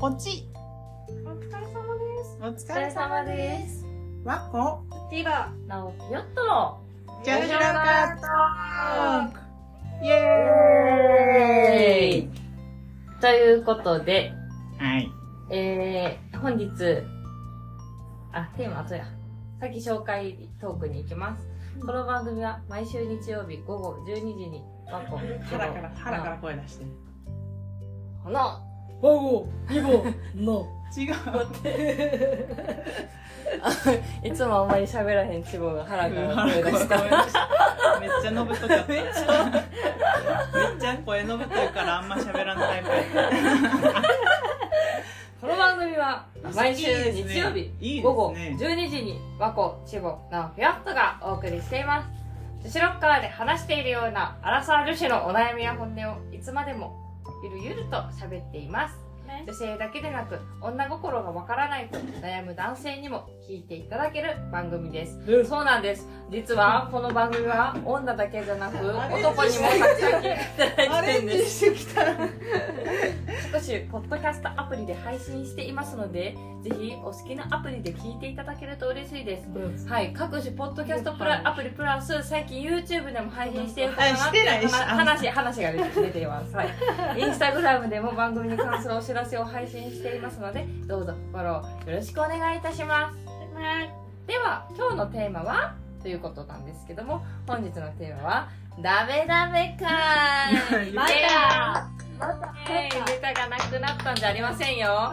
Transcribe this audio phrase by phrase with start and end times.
[0.00, 0.48] こち。
[1.26, 2.38] お疲れ様です。
[2.40, 3.84] お疲れ様です。
[4.24, 5.52] わこ、ティバ。
[5.66, 6.80] なおぴよっとの
[7.22, 9.40] ジャジラカトーク
[10.02, 12.30] イェーイ
[13.20, 14.32] ということで、
[14.78, 15.12] はい。
[15.50, 16.66] えー、本日、
[18.32, 19.04] あ、テーマ後や。
[19.60, 21.46] 先紹介トークに行きます。
[21.78, 26.86] この番組は毎週日曜日午後12時に、ワコ、腹から、腹から声出して。
[28.24, 28.69] この、
[29.00, 30.04] ゴヒボ、
[30.36, 30.68] の。
[30.96, 31.14] 違う。
[34.22, 37.48] いつもあんまり喋らへんチボが腹から腹から声出した。
[38.00, 38.92] めっちゃのぶとかった。
[38.92, 39.02] めっ
[40.78, 42.88] ちゃ声のぶといからあんま喋らんタイプ。
[45.40, 52.08] この番組は毎週日曜日午後12時にワコ、チボ、ナオピヨットがお送りしています。
[52.62, 57.09] 女子ロッカーで話しているようなアラサー女子のお悩みや本音をいつまでも
[57.42, 59.09] ゆるゆると喋っています。
[59.46, 65.18] 女性だけでなく女心がわからないと悩む男性にも聞いていただける番組です。
[65.44, 66.06] そうなんです。
[66.30, 71.66] 実はこの番組は女だけじゃなく男にもたくさん聞いていただいてるんです。
[73.90, 79.88] ポッドキャストアプリで配信していますので、ぜひお好きなアプリで聞いていただけると嬉しいです。
[79.88, 86.54] はい、各種ポッドキャストプラアプリプラス、最近 YouTube でも配信しているかなあして話、話が出て出ています。
[86.54, 86.68] はい。
[87.20, 93.16] インスタグラムでも番組に関するお知らせを配信していますので、どうぞフォローよろしくお願いいたします。
[94.26, 98.48] では、今日のテーマはということなんですけども、本日のテーマは、
[98.80, 102.88] ダメダメかーいまたまたネ
[103.20, 105.10] タがなくなったんじゃありませんよ。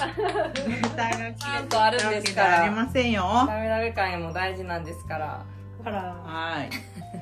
[0.67, 3.23] ネタがちゃんとあるんですからありませんよ。
[3.47, 5.45] ダメダメ会も大事なんですから。
[5.83, 6.69] はい。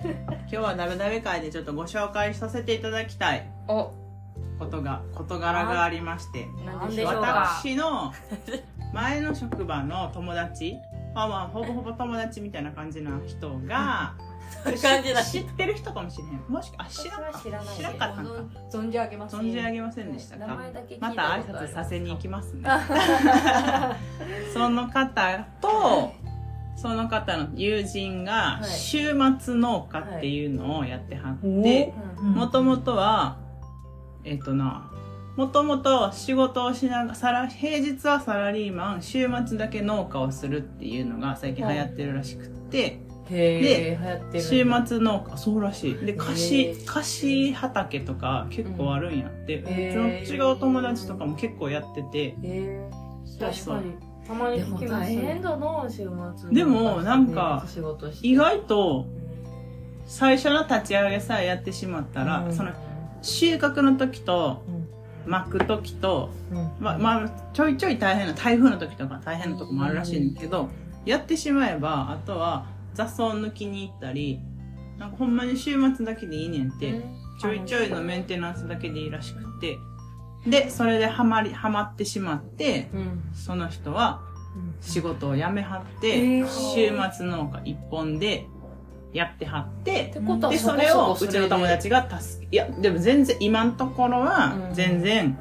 [0.03, 3.91] 今日はダメダメ会でちょっとご紹介させていただきたいお、
[4.59, 6.47] ことが、事柄がありまして。
[7.05, 8.13] 私の
[8.93, 10.75] 前の職場の友達、
[11.13, 14.15] まあまあ、ほぼほぼ友達みたいな感じな人が、
[15.23, 16.43] 知ってる人かもしれへん。
[16.47, 18.31] もしか、あ、知ら知らない知らんかったんか。
[18.71, 19.35] 存じ上げます。
[19.35, 20.47] 存じ上げませんでしたか？
[20.99, 22.69] また挨拶させに行きますね。
[24.53, 26.11] その方と、
[26.75, 33.37] その方の友人がは、い週末農家っていうのをやってはって、うんもともとは、
[34.25, 34.91] えっ、とな、
[35.35, 44.43] もともと仕事をしながら、さら平日はサラリーマン、週末だけ農家をするっていうのが最近流行ってるらしくって、へえ、流行ってる。
[44.43, 45.95] 週末農家、そうらしい。
[46.05, 49.65] で、貸へしー、貸し畑とか結構あるんやって、う
[50.27, 52.35] ちの違う友達とかも結構やってて、
[53.39, 53.93] 確かに。
[54.25, 54.89] たまに聞きます。
[54.89, 56.49] 大変だな、週末。
[56.51, 58.27] でもなんか仕事して。
[58.27, 59.05] 意外と
[60.05, 62.71] 最初の立ち上げさえやってしまったら、うんその
[63.25, 64.95] 収穫の時とうん。
[65.25, 66.71] 巻く時と、うん。
[66.79, 70.69] まあ、まあ、ちょいちょい大変な、台風の時とか大変なとこもあるらしいんだけど、
[71.05, 74.39] やってしまえば、あとは雑草抜きに行ったり、
[74.97, 77.01] なんかほんまに週末だけでいいねんって、
[77.41, 79.77] ちょいちょいのメンテナンスだけでいいらしくて、
[80.47, 83.23] で、それでハマり、ハマってしまって、うん。
[83.33, 84.21] その人は
[84.79, 86.47] 仕事を辞めはって、えー。
[86.47, 88.47] 週末農家一本で
[89.15, 95.37] やってはってっ、てことはで、それをうちの友達が助け、いや、でも全然、今のところはうん全然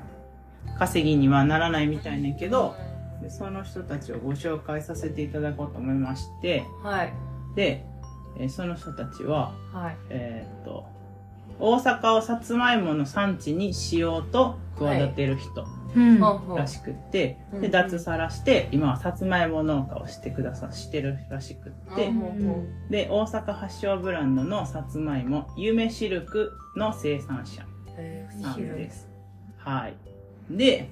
[0.78, 2.74] 稼ぎにはならないみたいねんけど、
[3.20, 7.12] でその人たちをご紹介させていただこうと思いまして、はい。
[7.56, 7.84] で、
[8.38, 9.96] えーその人たちは、はい。
[10.10, 10.86] えーっと、
[11.58, 15.66] 大阪をさつまいもの産地にしようと企てる人
[16.56, 17.60] らしくって、うん。
[17.60, 22.92] で、脱サラして、今はさつまいも農家をしてくださ、してるらしくって、ほうほう。
[22.92, 27.66] で、大阪発祥ブランドのさつまいも、夢シルクの生産者
[28.42, 29.08] さんです。
[29.58, 29.96] はい。
[30.50, 30.90] で、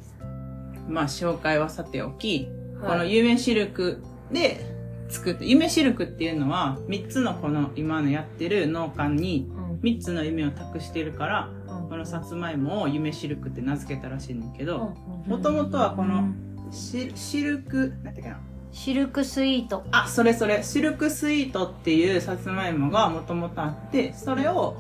[0.89, 2.49] まあ紹介はさておき、
[2.81, 4.03] このはい夢シルク
[4.33, 4.61] で
[5.09, 9.63] 作って、夢シルクっていうのは、3つのこの今のやってる農家にうん。
[9.81, 11.51] 3つの夢を託してるから、
[11.93, 14.95] うんこのさつまいもを夢シルクって名付けたらしいんだけど、
[15.27, 16.25] うんもともとはこの
[16.71, 18.41] シシルク、なんていうかな？
[18.73, 19.85] シルクスイート。
[19.93, 24.79] あ、それそれ、シルクスイートっていうさつまいもがもともとあって、それを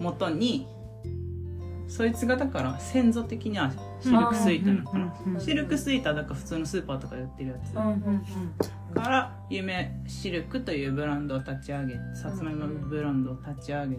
[0.00, 0.66] 元に、
[1.88, 3.70] そいつがだから先祖的には
[4.00, 5.14] シルクスイートなのかな？
[5.26, 7.74] うんシルクスイートはだから普通のスーパーとかで売ってるやつ。
[8.94, 13.96] から、夢シルクというブランドを立ち上げ、さつまいもブランドを立ち上げ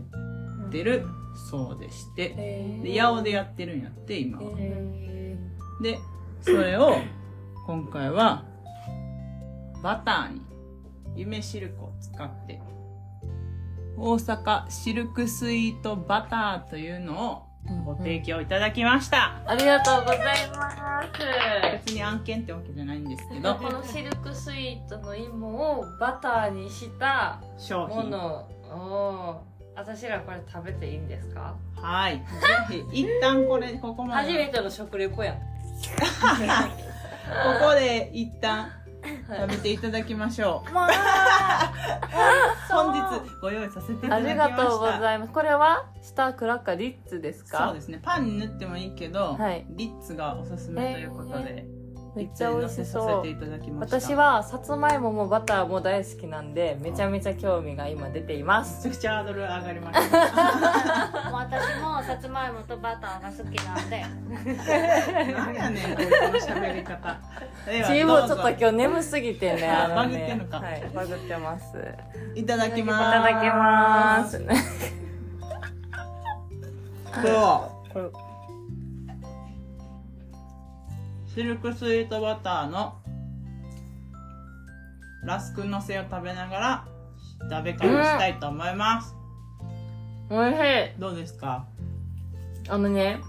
[0.69, 1.05] てる
[1.49, 4.51] そうでして、へーで、八尾でやってるんやって、今は。
[4.57, 5.37] へ
[5.81, 5.99] で、
[6.41, 6.95] それを、
[7.65, 8.45] 今回は、
[9.83, 10.41] バターに、
[11.15, 12.59] 夢シルクを使って、
[13.97, 17.47] 大阪シルクスイートバターというのを
[17.85, 19.41] ご提供いただきました。
[19.45, 20.19] ありがとうござい
[20.55, 20.77] ます。
[21.85, 27.97] 別に案件ってわけじゃないんですけど、このシルクスイートの芋をバターにした商品。
[27.97, 31.55] ものを私らこれ食べていいんですか？
[31.75, 32.17] はい。
[32.17, 32.23] ぜ
[32.91, 34.27] ひ、一旦これ、ここまで。
[34.29, 35.43] 初めての食レポやん こ
[37.61, 38.69] こで一旦
[39.29, 40.71] 食べていただきましょう。
[40.73, 40.87] ま
[42.69, 44.49] 本日ご用意させていたあだきました。
[44.49, 47.67] りがとうございますこれは下クラッカーリッツですか？
[47.67, 47.99] そうですね。
[48.01, 51.65] パンに塗ってもいいけど、はいリッツがおすすめということで、
[52.15, 53.99] めっちゃ美味しそうせていただきました。
[53.99, 60.17] 私はさつまいももバターも大好きなんでめちゃめちゃ興味が今出ていますめちゃくちゃハードル上がりました。
[61.31, 64.05] 私もさつまいもとバターが好きなんで
[65.35, 66.07] 何やねん、この
[66.39, 67.17] 喋り方。
[67.65, 71.65] チームちょっと今日眠すぎてねあのねバグってんのかはいバグってます
[72.35, 73.23] いいただきたます。
[73.23, 74.41] だきます
[77.21, 78.13] そう？
[81.37, 82.95] シルクスイートバターの
[85.23, 86.87] ラスクのせを食べながら
[87.47, 89.15] 食べ方したいと思います。
[90.31, 90.59] おいしい。
[90.99, 91.67] どうですか？
[92.67, 93.19] あのね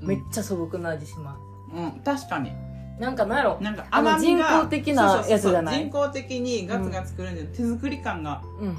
[0.00, 0.08] うん。
[0.10, 1.36] めっちゃ素朴な味しま
[1.74, 2.50] うん、確かに。
[2.50, 3.58] すなんかなんやろ？
[3.60, 5.80] なんかあの甘みが人工的なやつじゃない？
[5.80, 8.76] 人工的にガツガツくるんで、手作り感がうん。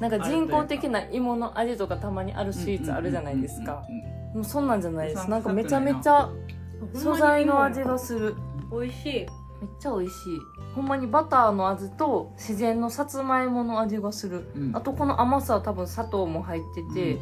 [0.00, 3.84] なんか人工的な芋の味とかたまにあるスイーツあるじゃないですか。
[3.88, 4.34] うんうんうんうん。
[4.38, 5.30] もうそんなんじゃないです。
[5.30, 6.28] なんかめちゃめちゃ
[6.94, 8.34] 素材の味がする。
[8.70, 9.10] 美味しい。
[9.12, 9.26] めっ
[9.80, 10.38] ちゃ美味しい。
[10.74, 14.50] ほんまにバターの味と自然のさつまいもの味がする。
[14.54, 14.76] うん。
[14.76, 17.18] あとこの甘さは多分砂糖も入ってて、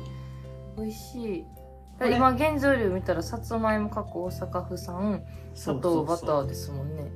[0.77, 1.45] 美味しい。
[2.01, 5.23] 今原材料見たらさつまいも加工大阪府産
[5.55, 7.13] 砂糖バターですもんね。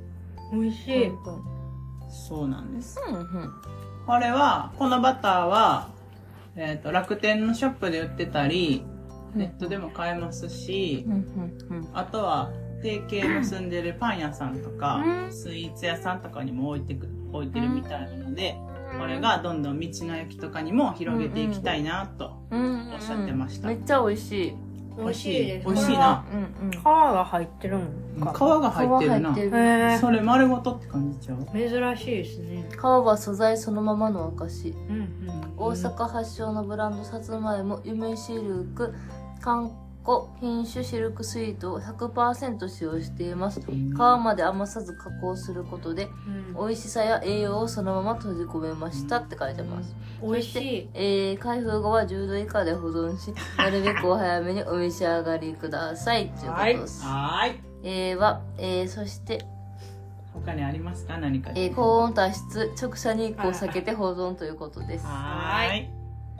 [0.52, 1.08] 美味しい。
[1.08, 1.56] うん
[2.08, 3.00] そうなんです。
[3.08, 3.52] うんうん。
[4.06, 5.90] これはこのバターは、
[6.54, 8.84] えー、と楽天のショップで売ってたり
[9.36, 11.16] ネットでも買えますし、うんう
[11.80, 12.50] んあとは
[12.82, 15.32] 提携結んでるパン屋さんとか、うん。
[15.32, 18.54] スイーツ屋さんとかにも置いてく置いてるみたいなので、
[18.98, 23.68] これがどんどん道の駅とかにも広げていきたいなと、おっしゃってました。
[23.68, 24.56] めっちゃ美味しい。
[24.98, 25.66] 美味しいです。
[25.66, 26.24] 美味しいな。
[26.32, 27.80] うんうん皮が入ってるん
[28.18, 29.34] 皮かが入ってるな。
[29.34, 31.46] てそれ丸ごとって感じちゃう？
[31.52, 32.68] 珍しいですね。
[32.70, 35.08] 皮は素材そのままの証うんうん。
[35.58, 38.94] 大阪発祥のブランドさつまいも夢シルク
[39.40, 39.70] 観
[40.04, 43.60] 光品種シルクスイートを100%使用しています。
[43.60, 43.64] 皮
[43.98, 46.08] まで余さず加工することで
[46.54, 46.68] うん。
[46.68, 50.88] 美味しさや栄養をそのまま閉じ込めましたって書いてます、美味しい。
[50.94, 57.60] えー、開封後は10度以下で保存しなるべくお早めにお召し上がりくださいということです、はーい。
[57.82, 59.44] えー、は、えー、そして、
[60.32, 61.18] 他にありますか？
[61.18, 61.50] 何か。
[61.54, 65.95] えー、高温多湿直射日光を避けて保存ということです、はーい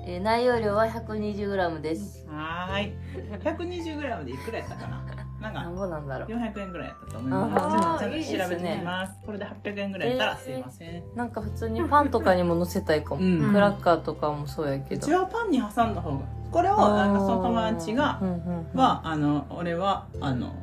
[0.09, 2.25] えー、内容量は 120g です。
[2.29, 2.95] はーい。
[3.43, 5.03] 120g でいくらやったかな？
[5.41, 6.29] なんかなんぼなんだろう。
[6.29, 8.05] 400円ぐらいやったと思います。
[8.05, 9.15] ちょっと調べてみます。
[9.27, 11.03] これで800円ぐらいやったらすいません。
[11.17, 13.53] なんか普通にパンとかにも乗せたいかも、うん。
[13.53, 15.07] クラッカーとかもそうやけうど。
[15.09, 16.25] ちはパンに挟んだ方が。
[16.53, 18.79] これをなんかその友達がうんうんうん。
[18.79, 20.55] はあの俺はあの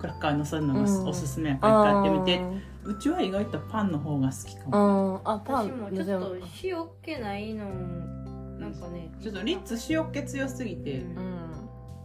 [0.00, 1.08] クラッカーのせるのがうん。
[1.08, 2.40] おすすめやから買ってみて。
[2.40, 5.20] あうちは意外とパンの方が好きかーも。
[5.24, 5.30] うん。
[5.30, 5.66] あパン。
[5.66, 7.66] 私もちょっと塩っ気ないの
[8.60, 10.98] なんかねちょっとリッツ塩っ気強すぎて。
[10.98, 11.40] うん。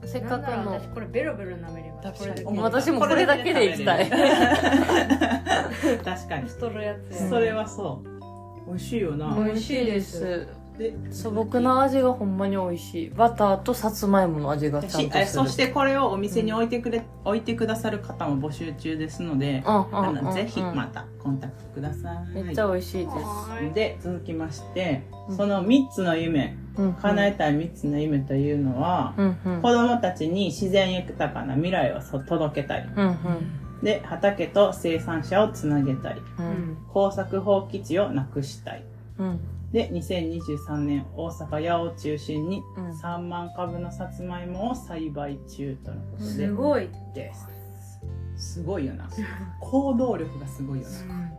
[0.03, 2.29] せっかくの私これベロベロ舐めれます。
[2.57, 4.09] 私もこれだけでいきたい。
[4.09, 4.19] 確
[6.29, 6.49] かに。
[6.49, 8.09] ストやつやそれはそう。
[8.67, 9.35] 美味しいよな。
[9.35, 13.09] 美味しいですで素朴な味がほんまに美味しい。
[13.09, 15.23] バターとさつまいもの味がちゃんしとする。
[15.23, 19.63] えそしてこれをお店に置いてくれ、置いてくださる方も募集中ですので、
[20.33, 22.43] ぜひまたコンタクトください。
[22.43, 23.15] めっちゃ美味しいです。
[23.15, 25.37] はいで続きまして、うん。
[25.37, 26.57] その3つの夢。
[26.77, 29.61] うん叶えたい3つの夢というのは、うんうん。
[29.61, 32.89] 子供たちに自然豊かな未来をそ届けたい。
[32.95, 33.17] うん
[33.81, 36.17] で畑と生産者をつなげたい。
[36.37, 36.77] うんううんん。
[36.91, 38.83] 耕作放棄地をなくしたい。
[39.19, 39.39] うん
[39.71, 42.91] で2023年大阪八尾を中心にうん。
[42.91, 46.29] 3万株のさつまいもを栽培中とのことで。
[46.29, 47.55] すごいです
[48.37, 49.09] すごいよな。
[49.61, 51.31] 行動力がすごいよな。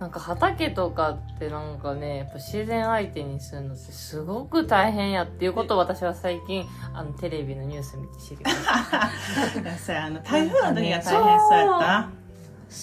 [0.00, 10.04] なんか畑とかってなんかねやっぱ自然相手にするのってすごく大変やっていうことを私は最近あのテレビのニュース見て知りました。
[10.04, 12.23] あの台風の時が大変そうやった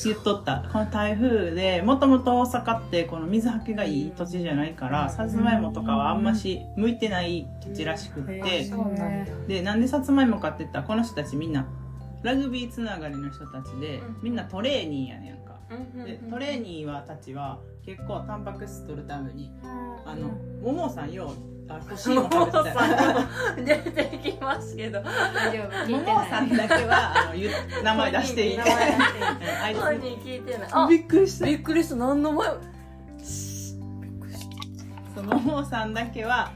[0.06, 0.68] 言っとった。
[0.72, 8.72] この台風でもともと大阪ってこの水はけがいい土地じゃないからさつまいもとかはあんまし向いてない土地らしくって
[9.48, 10.80] でなんでさつまいもかって言った？
[10.80, 11.68] らこの人たちみんな
[12.24, 14.18] ラグビーつながりの人たちでうん。
[14.24, 15.52] みんなトレーニーやねんか。
[16.06, 19.52] でトレーーニーはたちは結構タンパク質取るために
[20.06, 20.28] あの
[20.62, 22.86] ももさんようあ欲しいも食べてた
[23.64, 26.16] 出てきますけど大丈夫聞いもてない。
[26.16, 28.54] もさんだけはあの名前出してい。
[28.56, 30.70] い本人聞いてない。
[30.72, 31.46] あびっくりした。
[31.46, 31.96] びっくりした。
[31.96, 32.48] 何の前
[35.16, 36.52] そのももさんだけは。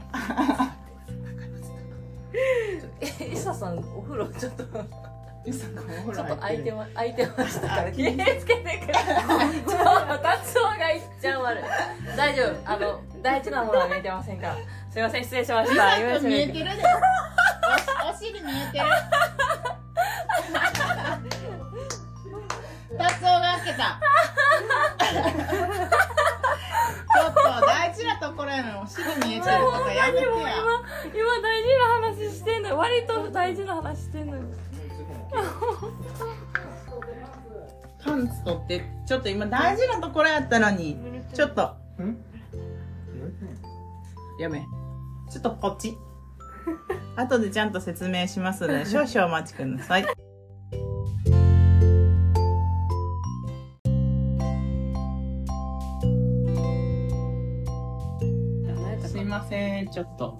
[3.00, 4.64] えイサさんお風呂ちょっと。
[4.64, 4.68] ち
[5.46, 9.52] ゆさんがお風ょっと空いてま空いてましたからあ気をつけてください。
[9.52, 11.62] ちょっと達夫がいっちゃ悪い。
[12.16, 12.70] 大丈夫。
[12.72, 14.56] あの大事なものは見えてませんから
[14.96, 15.98] すいません失礼しました。
[16.20, 16.64] 見えてる。
[16.64, 16.70] で
[18.02, 18.84] おお尻見えてる。
[22.96, 24.00] 達夫が開けた
[27.12, 30.24] ちょっと大事なところやのにお尻見えてるとかやめてや。
[30.24, 30.40] 今
[31.12, 32.78] 今大事な話してんのよ。
[32.78, 34.42] 割と大事な話してんのよ。
[38.02, 40.96] パンツ取ってちょっと今大事なところやったのに
[41.34, 41.76] ちょっと。
[44.38, 44.66] やめ
[45.30, 45.96] ちょっとポチ。
[47.16, 50.06] 後でちゃんと説明しますので 少々お待ちください。
[59.06, 59.88] すいません。
[59.90, 60.38] ちょっと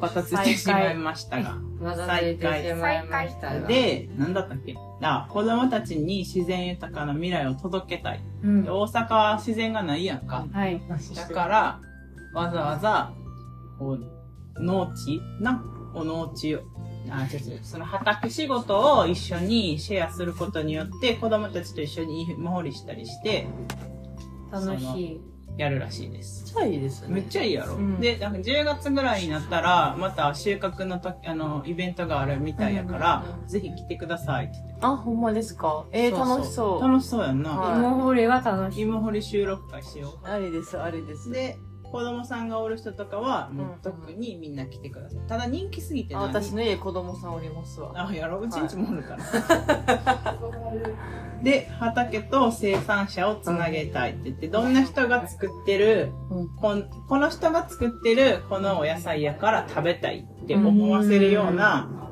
[0.00, 1.56] バタついてしまいましたが。
[1.80, 3.66] まだ出てしまいましたが。
[3.66, 4.76] で何だったっけ？
[5.02, 8.20] あ子供たちに自然豊かな未来を届けたい。
[8.44, 8.64] うん。
[8.64, 10.46] で大阪は自然がないやんか。
[10.52, 10.80] はい。
[11.14, 11.80] だから
[12.34, 13.12] わざわざ
[13.78, 13.98] こ
[14.58, 15.62] う農地な
[15.94, 16.60] お農地を
[17.10, 23.46] あ違う違うその畑仕事を一緒にシェアすることによって子供たちと一緒に芋掘りしたりして
[24.50, 25.20] 楽しい
[25.56, 41.56] やるらしいですめっちゃいいですねめっちゃいいやろ、うんでなんか10月ぐらいになったらまた収穫のとあのイベントがあるみたいやから、うんぜひ来てくださいってってあほんまですかえー、楽しそう楽しそうやんな、はい芋掘りは楽しい芋掘り収録会しようありですありですで
[41.90, 43.72] 子供さんがおる人とかはもううん。
[43.72, 45.20] うん特にみんな来てください。
[45.28, 47.92] ただ人気すぎて私の家子供さんおりますわ。
[47.94, 48.44] あやろう。
[48.44, 49.24] うちんちもおるから、
[51.42, 56.48] で畑と生産者をつなげたいって言ってどんな人が作ってるうん。
[56.56, 62.10] こんこの人が作ってるこのお野菜やから食べたいって思わせるような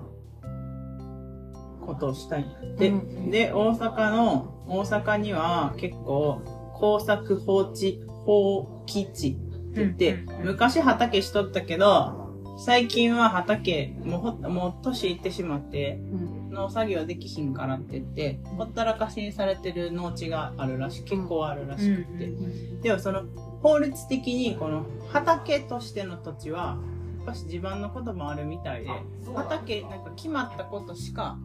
[1.85, 3.31] ことをしたいんやって、うん。
[3.31, 6.41] で大阪の大阪には結構
[6.75, 9.39] 工作放置放棄地
[9.75, 10.47] って言って、うんうんうん。
[10.53, 16.51] 昔畑しとったけど最近は畑もうほもう年いってしまってうん。
[16.55, 21.03] 農作業できひんからって言ってほったらかしにされてる農地があるらしい。
[21.03, 22.33] 結構あるらしくって、
[22.81, 23.25] でもその
[23.61, 26.79] 法律的にこの畑としての土地は
[27.17, 28.91] やっぱし地盤のこともあるみたいで
[29.35, 31.39] 畑なんか決まったことしか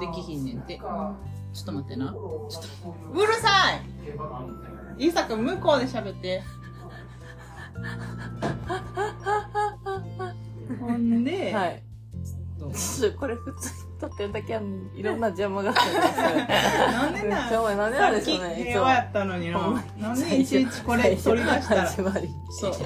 [0.00, 0.80] できひんねんて。
[1.54, 2.12] ちょっと待ってな。
[2.12, 2.62] ちょっ
[3.14, 3.48] とうるさ
[4.98, 5.04] い！
[5.04, 6.42] イーサくん向こうで喋って
[10.80, 11.82] ほんで、はい
[12.58, 16.48] どうちょっとこれ普通に撮ってるだけやのにいろんな邪魔がありますよね
[16.92, 17.76] なんでなん？
[17.76, 19.84] なんでなんでしょうねいつも平和やったのにな。
[19.98, 21.88] なんでいちいちこれ取り出したら。
[21.88, 22.06] そう。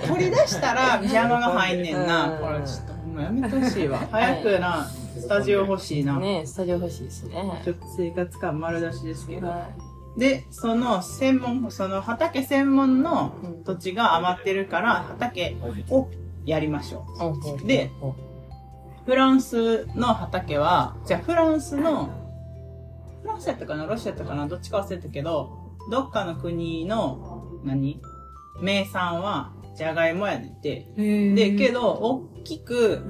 [0.08, 2.32] 取り出したら邪魔が入んねんな。
[2.34, 4.06] うんこれちょっとほんまやめてほしいわ。
[4.10, 6.18] 早くな、スタジオ欲しいな。
[6.18, 9.48] ねスタジオ欲しいですねちょっと生活感丸出しですけど。
[9.48, 9.68] は
[10.16, 15.56] で、その専門、その畑専門のうん土地が余ってるから、畑
[15.88, 16.08] を
[16.44, 17.06] やりましょ
[17.62, 18.12] いでう。
[19.06, 22.10] フランスの畑は、じゃあフランスの、
[23.22, 23.86] フランスやったかな？
[23.86, 24.46] ロシアやったかな？
[24.46, 28.00] どっちか忘れたけど、どっかの国の、何？
[28.60, 30.86] 名産は、じゃがいもやねんて。
[30.96, 33.02] で、けど、大きく、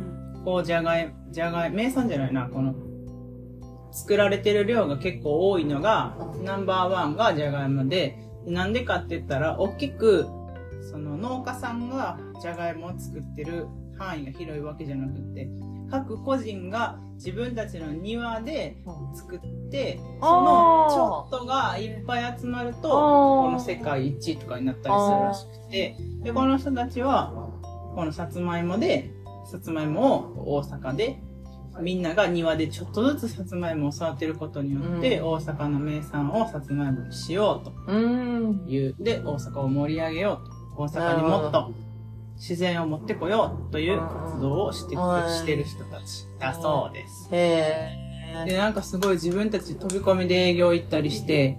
[0.44, 2.74] こう、じゃがい、じゃがい、名産じゃないな、この、
[3.92, 10.26] 作られてる量が結構多いのが、ナンバーワンがじゃがいもで、なんでかって言ったら、大きく、
[10.90, 13.66] その農家さんがじゃがいもを作ってる
[13.98, 15.48] 範囲が広いわけじゃなくって、
[15.90, 18.78] 各個人が自分たちの庭で
[19.14, 27.32] 作って、そのちょっとがいっぱい集まると、この世界一位とかになったりするらしくて、で、この人たちは、
[27.94, 29.10] このさつまいもで、
[29.44, 31.18] さつまいもを大阪で、
[31.80, 35.26] みんなが庭でちょっとずつさつまいもを育てることによって、うん。
[35.26, 37.72] 大阪の名産をさつまいもにしようと。
[37.86, 38.64] うん。
[38.68, 40.52] いう、で、大阪を盛り上げようと。
[40.82, 41.72] 大阪にもっと
[42.36, 47.28] 自然を持ってこようという活動をしてしてる人たちだそうです。
[47.30, 51.58] へで、なんかすごい自分たち飛び込みで営業行ったりして、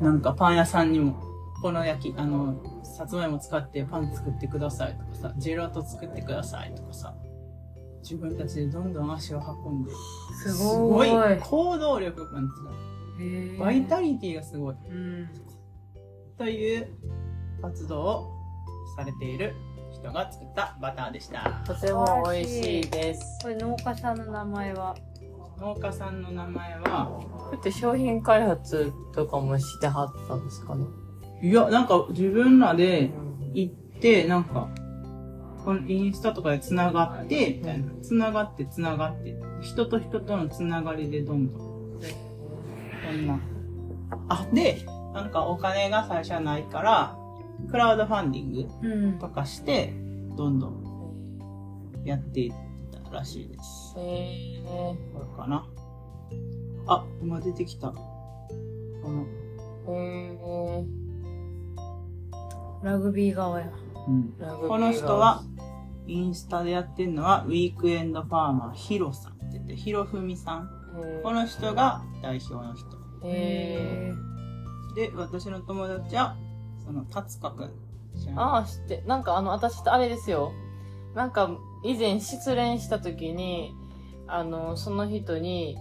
[0.00, 1.20] なんかパン屋さんにも、
[1.60, 7.14] この焼き、あの、さつまいも使ってパン作ってくださいとかさ、ジェラート作ってくださいとかさ、
[8.04, 9.90] 自分たちでどんどん足を運んで、
[10.36, 11.08] すごい
[11.40, 12.60] 行動力なんです
[13.56, 13.58] よ。
[13.58, 14.74] バイタリティがすごい。
[14.90, 15.28] うん
[16.36, 16.88] という
[17.62, 18.32] 活動を
[18.96, 19.54] されている
[19.92, 21.62] 人人が作ったバターでした。
[21.66, 23.22] とても美味しいです。
[23.42, 24.94] これ農家さんの名前は？
[25.58, 30.84] 農家さんの名前は、だって商品開発とかもしてはったんですかね。
[31.42, 33.10] いや、なんか自分らで
[33.54, 34.68] 行って、なんか、
[35.64, 37.90] このインスタとかで繋がって、みたいな。
[38.02, 42.00] 繋がって繋がって、人と人との繋がりでどんどん。
[43.06, 43.40] そんな。
[44.28, 47.16] あ、で、なんかお金が最初はないから、
[47.70, 49.94] クラウドファンディングうんとかして、
[50.36, 52.52] どんどんやっていっ
[53.04, 53.94] たらしいです。
[53.96, 54.62] へ
[55.14, 55.66] これかな。
[56.86, 57.88] あ、今出てきた。
[57.90, 57.98] こ
[59.04, 59.92] の、ー。
[59.92, 61.04] へー。
[62.82, 63.72] ラグビー側や
[64.06, 64.34] うん。
[64.68, 65.42] この人は、
[66.06, 70.70] インスタでやってるのは、ウィークエンドファーマーヒロさんって言って、ヒロフミさん。
[71.22, 72.86] この人が代表の人。
[73.24, 74.94] へー。
[74.94, 76.36] で、私の友達は、
[76.84, 77.70] その、達香くん。
[78.36, 80.52] ああ、知って、なんかあの、私とあれですよ。
[81.14, 81.50] なんか、
[81.84, 83.74] 以前失恋した時に、
[84.26, 85.76] あの、その人に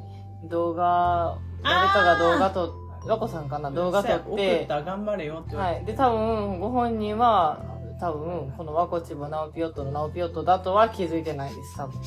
[0.49, 2.75] 動画、誰かが動画と、
[3.05, 5.55] 和子さんかな、動画撮っ送てっ、たら頑張れよって。
[5.55, 5.85] はい。
[5.85, 11.99] で、多分、ご本人は、多分、この和子ちぼナオピヨットのナオピヨットだとは気づいてないです、多分。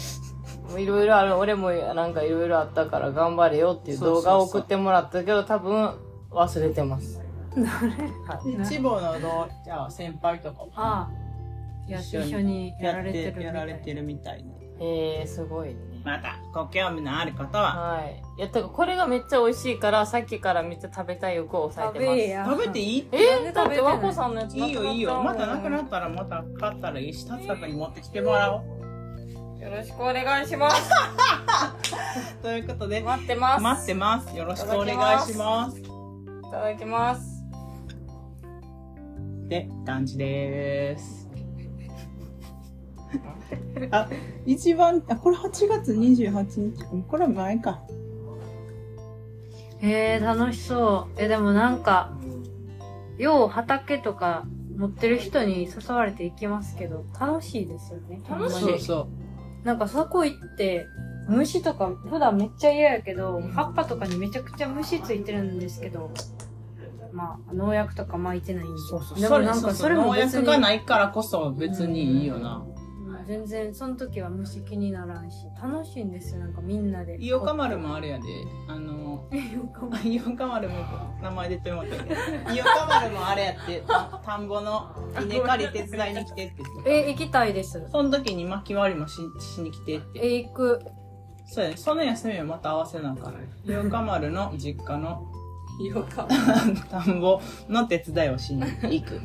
[0.70, 5.94] もういろいろある、俺もなんかいろいろあったから頑張れよっていう動画を送ってもらったけど、多分、
[6.30, 7.20] 忘れてます。
[8.68, 11.26] 千葉の同じゃあ先輩とかもああ
[11.88, 14.50] 一緒にやられてるみたいやられてるみたいで。
[14.78, 15.74] えー、すごいね。
[16.06, 18.22] また、ご興味のある方は、はい。
[18.38, 22.18] いや、てか、これがめっちゃ美味しいから、さっきからめっちゃ食べたい欲を抑えてます。
[22.18, 23.08] や食べていい？
[23.10, 23.16] え？
[23.50, 25.20] ー、だって和子さんのやついいよいいよ。
[25.20, 28.62] またなくなっったらまた買ったらいいし、に持ってきてもらおう。
[29.58, 30.90] たよろしくお願いします。
[32.40, 33.62] ということで、待ってます。
[33.62, 34.36] 待ってます。
[34.36, 35.80] よろしくお願いします。
[35.80, 35.84] い
[36.52, 37.42] ただきます。
[39.48, 41.15] で、団地でーす。
[43.90, 44.08] あ、
[44.44, 46.84] 一番、あ、これ8月28日。
[47.08, 47.80] これ前か。
[49.80, 52.16] へえ楽しそうえでもなんか
[53.18, 54.44] よう畑とか
[54.76, 59.08] 持ってる人に誘われて行きますけど楽しいですよね楽しいほんまにそ
[59.64, 60.86] なんかそこ行って
[61.28, 66.10] 虫とか普段めっちゃ嫌やけど葉っぱとかにめちゃくちゃ虫ついてるんですけど
[67.12, 69.20] まあ農薬とか巻いてないんでそうそう。
[69.20, 72.64] でもなんかそれも農別に薬がないからこそ別にいいよな。
[72.68, 72.75] うん
[73.26, 77.16] 全然その時は虫気にならんし楽しいんですよなんかみんなで。
[77.20, 78.24] イオカマルもあれやで、
[78.68, 80.76] あの、イオカマ イオカマルも
[81.22, 82.14] 名前出てもらったけ？
[82.14, 82.20] ど、
[82.54, 84.90] イオカマルもあれやって、た田んぼの
[85.22, 87.84] 稲刈り手伝いに来てって言ってえ行きたいです。
[87.90, 90.20] その時に巻き割りもししに来てって。
[90.22, 90.80] え行く。
[91.46, 91.76] そうやね。
[91.76, 93.40] その休みをまた合わせなあかんね。
[93.64, 95.26] イオカマルの実家の
[95.94, 96.26] よか
[96.90, 99.20] 田んぼの手伝いをしに行く。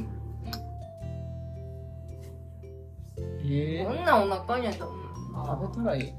[3.58, 6.14] えこんなんお腹にやった食べたらいい。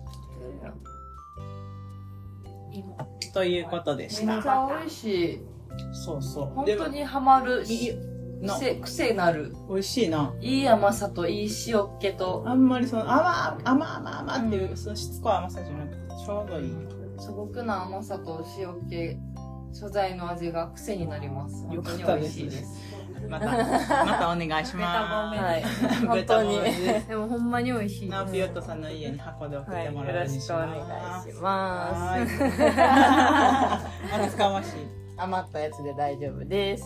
[3.33, 4.35] ということでした。
[4.35, 5.40] めっちゃ美味しい。
[5.92, 6.47] そうそう。
[6.47, 7.64] 本当にハマる
[8.47, 9.55] 癖、癖なる。
[9.68, 10.35] 美味しいな。
[10.40, 16.73] いい甘さといい塩っ気と、あんまりその甘甘甘甘っていう、そのしつこい甘さじゃなくてちょうどいい。
[17.18, 19.16] 素朴な甘さと塩気、
[19.73, 21.66] 素材の味が癖になります。
[21.73, 22.91] よかったです味しいです。
[23.28, 24.87] また、またお願いしま
[25.35, 25.64] はい。
[25.64, 26.06] す。
[26.06, 26.58] 本当に。
[27.08, 30.68] でもほんまに美味しいナオピヨットさんの家に箱で送ってもらうようにしろしくお願。
[30.68, 30.72] い
[31.32, 32.42] します。
[32.42, 34.24] はい。
[34.26, 34.70] 厚かましい。
[35.16, 36.85] 余ったやつで大丈夫です。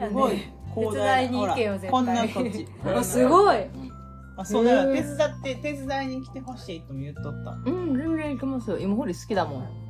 [0.00, 0.38] すごい。
[0.74, 2.66] 手伝 いに行けよ絶対ほらこんなこっち。
[2.98, 3.56] あすごい
[4.36, 4.94] あ、そうだよ。
[4.94, 7.50] 手伝って、手伝いに来てほしいとも言っとった。
[7.66, 8.78] うん、全然いけますよ。
[8.78, 9.89] 芋掘り好きだもん。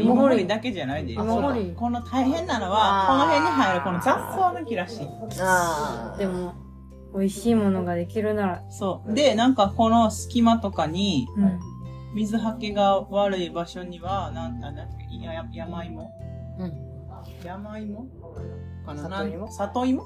[0.00, 0.46] 芋掘り。
[0.46, 1.12] だけじゃないで。
[1.12, 1.74] 芋掘り。
[1.76, 5.02] この大変なのは、この辺に入るこの雑草抜きらし。
[5.02, 5.08] い。
[5.40, 6.54] あでも
[7.14, 8.62] 美味しいものができるなら。
[8.70, 9.14] そう。
[9.14, 11.58] で、なんかこの隙間とかに、うん。
[12.14, 16.10] 水はけが悪い場所には、なんだ、なんだっけ、や、や山芋？
[16.58, 16.72] うん。
[17.44, 18.06] 山芋？
[18.86, 19.02] かな？
[19.02, 19.44] 里芋？
[19.46, 20.02] なん里芋？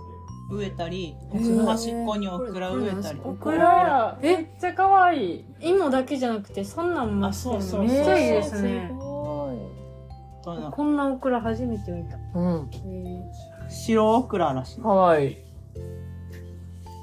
[0.50, 1.16] 植えたり、
[1.64, 3.20] 端っこにオクラ植えたり。
[3.24, 4.36] オオクラえ？
[4.36, 5.44] めっちゃ可愛い。
[5.60, 8.92] 芋だけじゃなくてそんなんもあそうそうめっちゃいいですね。
[10.44, 12.70] こんなオクラ初めて見たうん。
[12.70, 13.22] へ
[13.68, 14.80] 白オクラらしい。
[14.82, 15.36] 可愛い。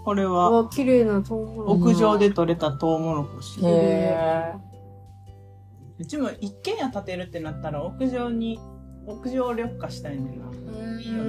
[0.05, 3.59] これーうは、わ綺麗なトウモロコ屋上で採れたトウモロコシ。
[3.63, 4.53] へ
[5.97, 8.59] うちも一軒家建てるってなったら屋上に、
[9.05, 10.99] 屋上緑化したいんだよな。
[10.99, 11.23] いいよ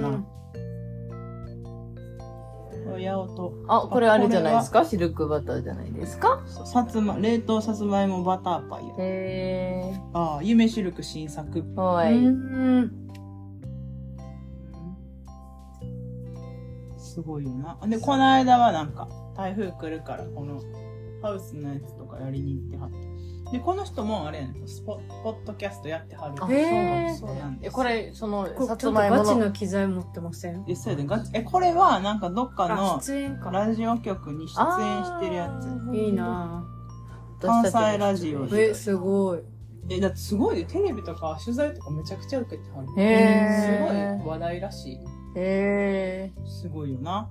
[2.91, 2.99] な。
[2.99, 4.85] 八百と、あ、これあれじゃないですか？
[4.85, 6.41] シルクバターじゃないですか？
[6.65, 8.95] さつま、冷凍さつまいもバターパイや。
[8.99, 11.59] へああ、夢シルク新作。
[11.59, 11.75] ー。
[11.75, 12.19] かわうい
[16.97, 17.77] すごいよな。
[17.87, 20.61] で、この間はなんか、台風来るから、この
[21.21, 23.10] ハウスのやつとかやりに行ってはった。
[23.51, 26.35] で、この人もあれやねん、スポポッドキャストやってはる。
[26.35, 26.47] あそう
[27.35, 27.67] なんです。
[27.67, 29.23] え、これ、その、さこちょっとつまいもの。
[29.23, 30.63] ガチの機材持ってません？
[30.67, 33.51] え、そうやで、ガチ、え、これはなんかどっかあ、の出演か。
[33.51, 35.95] ラジオ局に出演してるやつ。
[35.95, 36.65] いいな
[37.41, 38.57] 関西ラジオぁ。
[38.57, 39.39] え、すごい。
[39.89, 42.87] え、だってすごいで、テレビとか取材とかめちゃくちゃ受けてはる。
[42.97, 44.97] へすごい話題らしい。
[44.97, 44.99] ー。
[45.35, 47.29] へすごいよな。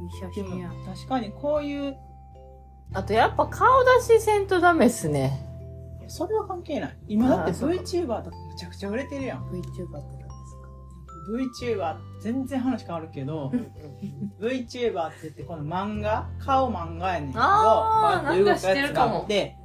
[0.00, 0.70] いい写でも真や。
[0.86, 2.05] 確かにこういう、ー。
[2.96, 5.38] あと、やっぱ顔出しせんとダメっすね。
[6.00, 6.96] いやそれは関係ない。
[7.08, 9.44] 今だって VTuber とかめちゃくちゃ売れてるやん。
[9.50, 10.28] VTuber って何で
[11.50, 13.52] すか？VTuber、全然話変わるけど、
[14.40, 19.56] VTuber って言ってこの漫画顔漫画やねんけど、あーなんか知ってるかもやつがあって、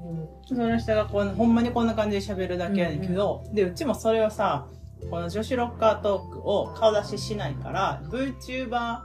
[0.49, 4.67] その人がこのほんまにこんな感じで喋るだけやねんけど、で、うちもそれをさ、
[5.09, 9.03] この女子ロッカートークを顔出ししないから、VTuber っ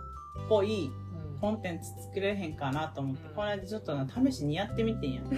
[0.48, 0.90] ぽい
[1.40, 5.30] コンテンツ作れへんかなと思って、この間ちょっとな、試しにやってみてんやんか。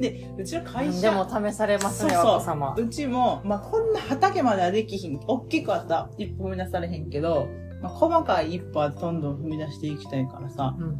[0.00, 2.82] で、うちの会社、でも試されますね、そうそう。
[2.82, 5.20] うちも、まあ、こんな畑まではできひん。
[5.26, 7.48] 大きくはさ、一歩踏み出されへんけど、
[7.80, 10.74] まあ、細かい一歩はどんどん踏み出していきたいからさ。
[10.78, 10.98] うん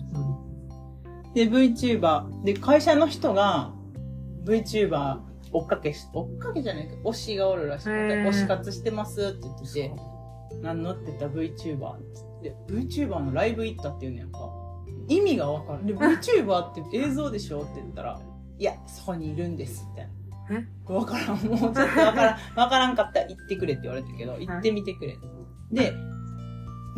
[1.37, 2.45] で、VTuber。
[2.45, 3.75] で、会社の人が
[4.47, 5.19] VTuber
[5.53, 9.93] 追っかけし、追っかけじゃないけど、推しがおるらしくて、推し活してますって言ってて、
[10.63, 14.39] 何のって言ったら VTuber っつって、VTuber のライブ行ったって言うねんか。
[15.09, 15.87] 意味がわかる。
[15.87, 18.21] で、VTuber って映像でしょって言ったら、
[18.59, 20.17] いや、そこにいるんです、みたいな。
[20.95, 21.39] わからん。
[21.47, 22.39] もうちょっとわからん。
[22.59, 25.17] わからんかったら行ってくれって言われたけど、行ってみてくれ。
[25.73, 25.93] で、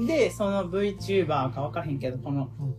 [0.06, 2.74] で、その VTuber かわからへんけど、このうん、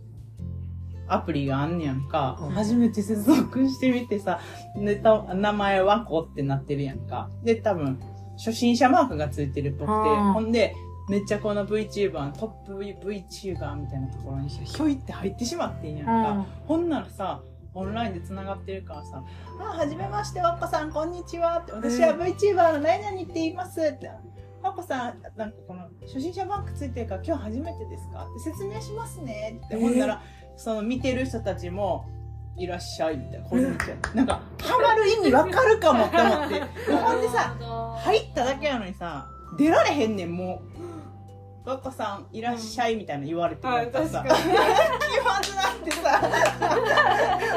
[1.08, 2.38] アプリがあんねやんか。
[2.40, 4.40] うん初めて接続してみてさ、
[4.76, 7.30] ネタ、名前はこってなってるやんか。
[7.44, 8.00] で、多分、
[8.38, 9.86] 初心者マークがついてるっぽくて、
[10.32, 10.74] ほんで、
[11.10, 16.46] めっちゃこの VTuber のトップ VTuber みたいなところにひょいって入ってしまってんやんか。
[16.66, 17.40] ほんならさ、
[17.74, 19.22] オンラインで繋がってるからさ、
[19.60, 24.06] あ、はじめまして、わっこさん、こんにちはって、私は VTuber の何々って言いますって。
[24.62, 28.26] わっこさん、なんかこの、初心者バンクついてるから今日初めてですか？
[28.30, 29.76] って説明しますねって。
[29.80, 30.22] ほんなら、
[30.56, 32.06] その見てる人たちも、
[32.56, 33.96] いらっしゃいみたいな、こんにちは。
[34.14, 36.60] なんか、ハマる意味わかるかもって思って。
[36.94, 37.56] ほんでさ、
[37.98, 39.26] 入っただけやのにさ、
[39.58, 40.89] 出られへんねん、もう。
[41.70, 44.34] わっこさん、いらっしゃいみたいな言われてもらったらさ、気ま
[45.42, 46.20] ずなってさ、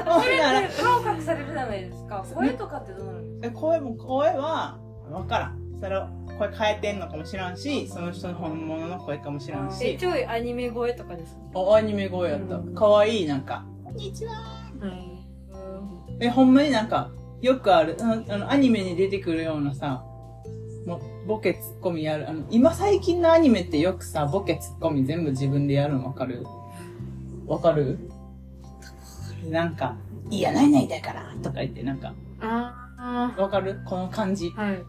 [0.06, 2.24] ほんなら、顔隠されるじゃないですか。
[2.34, 4.78] 声とかってどうなるんですえ声も声は
[5.12, 5.60] 分からん。
[5.82, 11.42] それを声変えてんのかもしらんしその人の本物の声かもしらんえ、しちょいアニメ声とかですか？
[11.60, 12.56] おアニメ声やった。
[12.56, 12.76] うん。
[12.76, 14.34] かわいいなんか「こんにちは。
[14.80, 15.20] うん。」
[16.22, 17.10] えほんまになんか
[17.42, 20.04] よくあるあのあのアニメに出てくるようなさ
[20.86, 22.30] もうボケツッコミやる。
[22.30, 26.46] あの今最近のアニメってよくさボケツッコミ全部自分でやるの分かる？
[27.48, 27.98] 分かる？
[29.50, 29.98] なんか
[30.30, 32.14] 「いやないないだから」とか言ってなんか。
[32.42, 33.80] あ分かる？
[33.86, 34.54] この感じ。
[34.58, 34.84] あ、はい。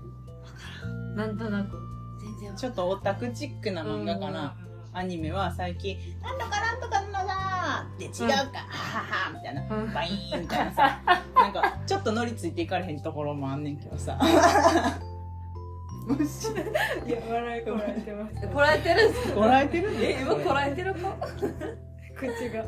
[1.16, 1.78] なんとなく。
[2.20, 4.56] 全然ちょっとオタクチックな漫画かな。
[4.92, 9.92] アニメは最近、なんとかなんとかのだーって違うか、はははみたいな、うん。
[9.92, 11.00] バイーンみたいなさ、
[11.34, 14.20] なんか、ちょっと乗りついていかれへんところもあんねんけどさ。
[16.06, 16.48] 虫
[17.06, 18.48] いや、笑いこらえてます。
[18.48, 21.16] こらえてるんですこらえてるえ、今こらえてるか
[22.14, 22.64] 口が。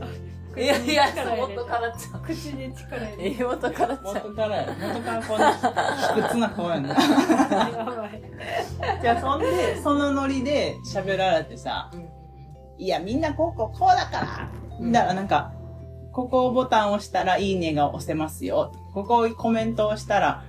[0.56, 2.20] いやいや、力入れて元からちゃう。
[2.22, 3.36] 口に力入れて。
[3.38, 4.14] え、元からちゃう。
[4.14, 4.66] 元からや。
[4.80, 6.88] 元からこんな卑屈な顔やな。
[6.88, 6.96] や
[7.84, 8.22] ばい。
[9.02, 11.90] じゃあそんで、そのノリで喋られてさ、
[12.78, 14.48] いや、みんなこうこうこうだか
[14.80, 14.90] ら。
[14.90, 15.52] だからなんか、
[16.12, 18.72] ここをボタンを押したらいいねが押せますよ。
[18.94, 20.44] ここをコメントをしたら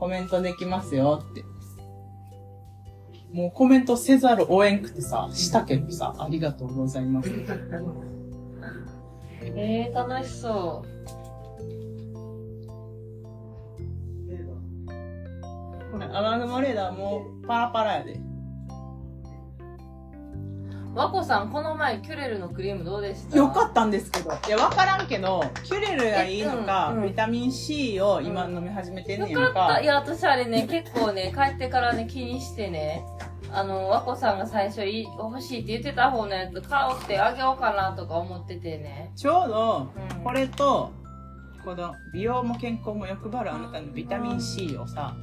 [0.00, 1.44] コメントできますよって。
[3.36, 7.28] もうコメントせざるを得んくてさ、したけどさ、ありがとうございます。
[9.54, 10.82] えー、楽しそ
[15.92, 18.18] 雨雲レーダーもうパラパラやで。
[20.96, 20.98] う。
[20.98, 23.36] 和子さん、この前、キュレルのクリームどうでした？
[23.36, 24.32] よかったんですけど。
[24.32, 29.74] いや、わからんけど、キュレルがいいのか、えうんうんビタミン C を今飲み始めてんねんよかった。
[29.76, 29.80] か。
[29.80, 33.04] いや、私あれね、結構ね、帰ってからね、気にしてね、
[33.52, 39.12] あの、和子さんが最初い欲しいって言ってた方のやつ買おうってあげようかなとか思っててね。
[39.14, 40.90] ちょうど、うんこれと、
[41.64, 45.14] この美容も健康も欲張るあなたのビタミン C をさ、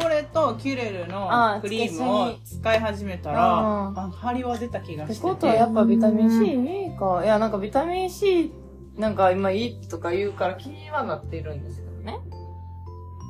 [0.00, 1.28] これとキュレルの
[1.60, 5.72] クリームを使い始めたら、ああ張りは出た気がしてってことはやて。
[5.72, 7.22] っぱビタミン C いいか。
[7.24, 8.52] いや、なんかビタミン C
[8.96, 12.18] なんか今いいとか言うから気にはなってるんですけどね。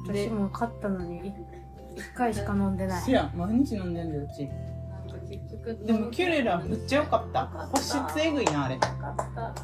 [0.07, 1.33] 私も買ったのに、
[1.97, 3.05] 一回しか飲んでない。
[3.05, 4.49] 知らん、毎日飲んでんだよ、うち。
[5.85, 9.55] でもキュレラめっちゃ良かった保湿えぐいなあれよかった。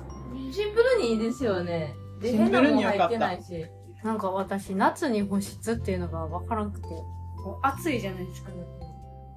[0.53, 1.95] シンプルにいいですよね。
[2.21, 3.67] で、シンプル変なもんに良かった入ってないし。
[4.05, 6.87] なんか私、夏に保湿っていうのがわからなくて、
[7.63, 8.51] 暑いじゃないですか、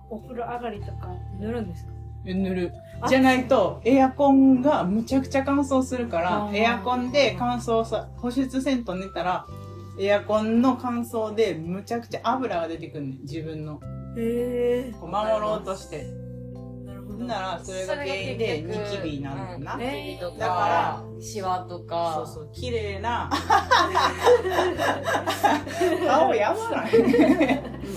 [0.09, 1.09] お風呂上がりとか。
[1.39, 1.91] 塗るんですか？
[2.25, 2.73] 塗る。
[3.01, 9.45] あじゃないとエアコンがむちゃくちゃ乾燥するからエアコンで乾燥さ保湿せんと寝たら
[9.99, 13.79] エアコンの乾燥でむちゃくちゃ油が出てくるねん自分の。
[14.17, 14.95] へえ。
[14.99, 16.07] 守ろうとして
[17.25, 22.23] ならそれが原因でニキビになるのな、ニキビとか、だからシワとか。
[22.25, 23.29] そうそう綺麗な
[26.07, 26.91] 顔やばない。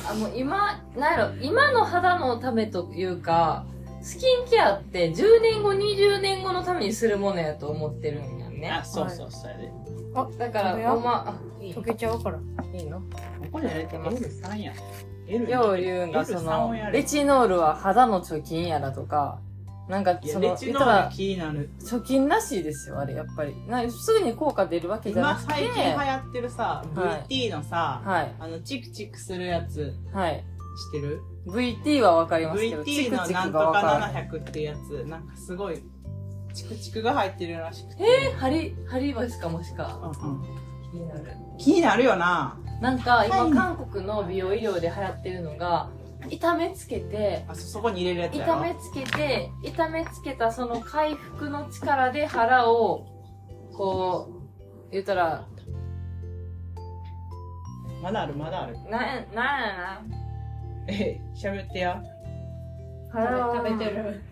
[0.09, 3.67] あもう今、なんやろ、今の肌のためというか、
[4.03, 8.71] スキンケアって10年後、20年後のためにするものやと思ってるんやね。
[8.71, 8.85] あ。
[8.85, 9.71] そうそうそれで。
[10.39, 12.39] だから、これはごま、あ、いい溶けちゃうから。
[12.73, 12.99] いいの？
[13.01, 13.05] こ
[13.53, 14.17] こでやれてます。
[14.17, 14.81] L3 や L
[15.31, 19.41] よう言うんが、L3 そのレチノールは肌の貯金やだとか、
[19.89, 23.55] なんか、その、レチノ言っなる貯金らしいですよ、あれ、やっぱり。
[23.67, 25.65] なすぐに効果出るわけじゃなくて。
[25.65, 30.45] 今最近流行ってるさはい VT のさ、はい、あのチクチクするやつはい。
[30.95, 34.29] 知ってる？VT はわかりますけど、VT のなんとかがわからない。
[34.29, 35.83] 700ってやつなんかすごい
[36.55, 39.99] チクチクが入ってるらしくてえー、ハリ、ハリバシかもしか。
[40.03, 41.21] うんうん気になる。
[41.59, 43.53] 気になるよななんか今、はい。
[43.53, 45.91] 韓国の美容医療で流行ってるのが、
[46.29, 48.55] 痛めつけて、あそそこに入れるやつやろ？
[48.55, 53.07] 痛めつけて、痛めつけたその回復の力で腹を、
[53.73, 54.29] こ
[54.89, 55.47] う、言ったら、
[58.03, 58.35] まだある？
[58.35, 58.79] まだある？
[58.91, 60.03] な、なんやな。
[60.89, 62.03] え喋ってや。
[63.13, 63.57] 腹を。
[63.57, 64.23] 食べてる。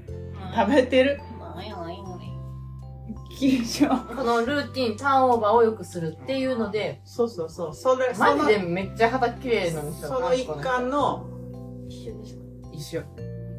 [0.57, 1.21] 食べてる？
[1.39, 2.38] なんやないのに。
[3.31, 10.09] 緊張このルーティン、ターンオーバーを良くするっていうので、そうそうそうそれマジでめっちゃ肌綺麗なんですよ。
[10.09, 11.27] その一環の
[11.89, 12.41] 一緒ですか
[12.73, 13.03] 一緒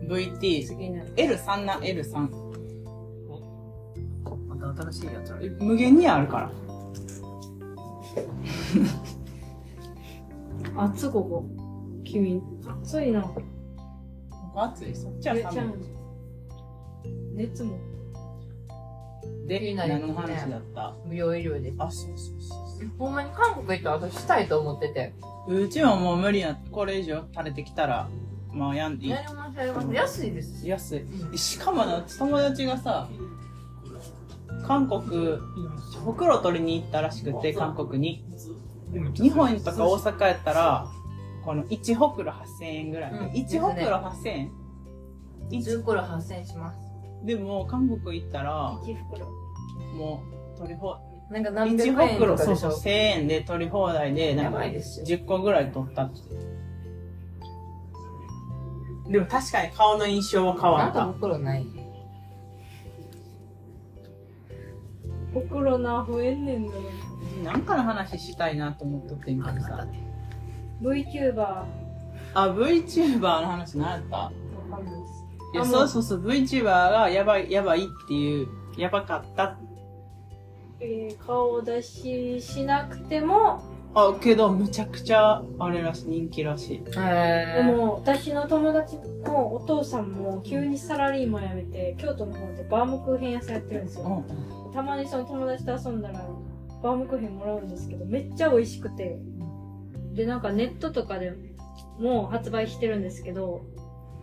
[0.07, 1.13] VT 次になる。
[1.15, 2.29] L3 な L3
[4.47, 5.55] また新しいやつある。
[5.61, 6.51] 無限にあるから
[10.89, 11.45] 熱ここ。
[12.03, 12.41] 君。
[12.81, 13.21] 熱いな。
[13.21, 13.41] こ
[14.53, 14.95] こ暑い？
[14.95, 15.73] そっちは寒
[17.35, 17.77] 熱も。
[19.57, 20.95] いで何の話だった？
[21.05, 21.73] 美容医療で。
[21.77, 25.13] あそうそうそうほんまに韓国行ったら私したいと思ってて。
[25.47, 28.07] うちはもう無理やこれ以上垂れてきたら
[28.53, 29.11] まあやんでいい。
[29.11, 29.93] やりますやります。
[29.93, 30.61] 安いです。
[30.61, 30.67] し。
[30.67, 30.97] 安
[31.33, 31.37] い。
[31.37, 33.07] しかもな友達がさ
[34.67, 35.37] 韓国
[36.03, 38.23] ほくろ取りに行ったらしくて韓国に。
[39.13, 40.87] 日本とか大阪やったら
[41.45, 43.27] この1ほくろ8000円ぐらい、うん。
[43.27, 44.51] 1ほくろ8000円
[45.51, 46.88] 10個8000円します。
[47.23, 49.27] でも韓国行ったら一袋。
[49.95, 50.23] も
[50.55, 50.95] う取り放
[51.29, 55.05] なんか何百1円とかでしょそうそう1000円で取り放題でなやんかばいですよ。
[55.05, 56.19] 10個ぐらい取ったって
[59.11, 61.65] でも確かに顔の印象は変わなんかった袋ない。
[65.33, 66.73] 袋な、増えんねんだ
[67.51, 69.87] なんかの話したいなと思っとってんけどさ
[70.81, 71.35] VTuber。
[71.37, 71.65] わ
[72.33, 74.31] あ VTuber の話何やった？
[74.71, 75.18] かんないです。
[75.53, 79.57] いやあそうそうそう VTuber がやばいやばいっていうやばかった。
[80.79, 83.61] えー、顔出ししなくても、
[83.93, 86.83] あけどむちゃくちゃあれらしい人気らしい。
[86.97, 94.71] へでも私の友達のお父さんも急にサラリーマン辞めて京都の方でバームクーヘン屋さんやってるんですうよん。
[94.73, 96.25] たまにその友達と遊んだら
[96.81, 99.19] バームクーヘンもらうんですけどめっちゃ美味しくて。
[100.13, 101.33] でなんかネットとかで
[101.99, 103.61] も発売してるんですけど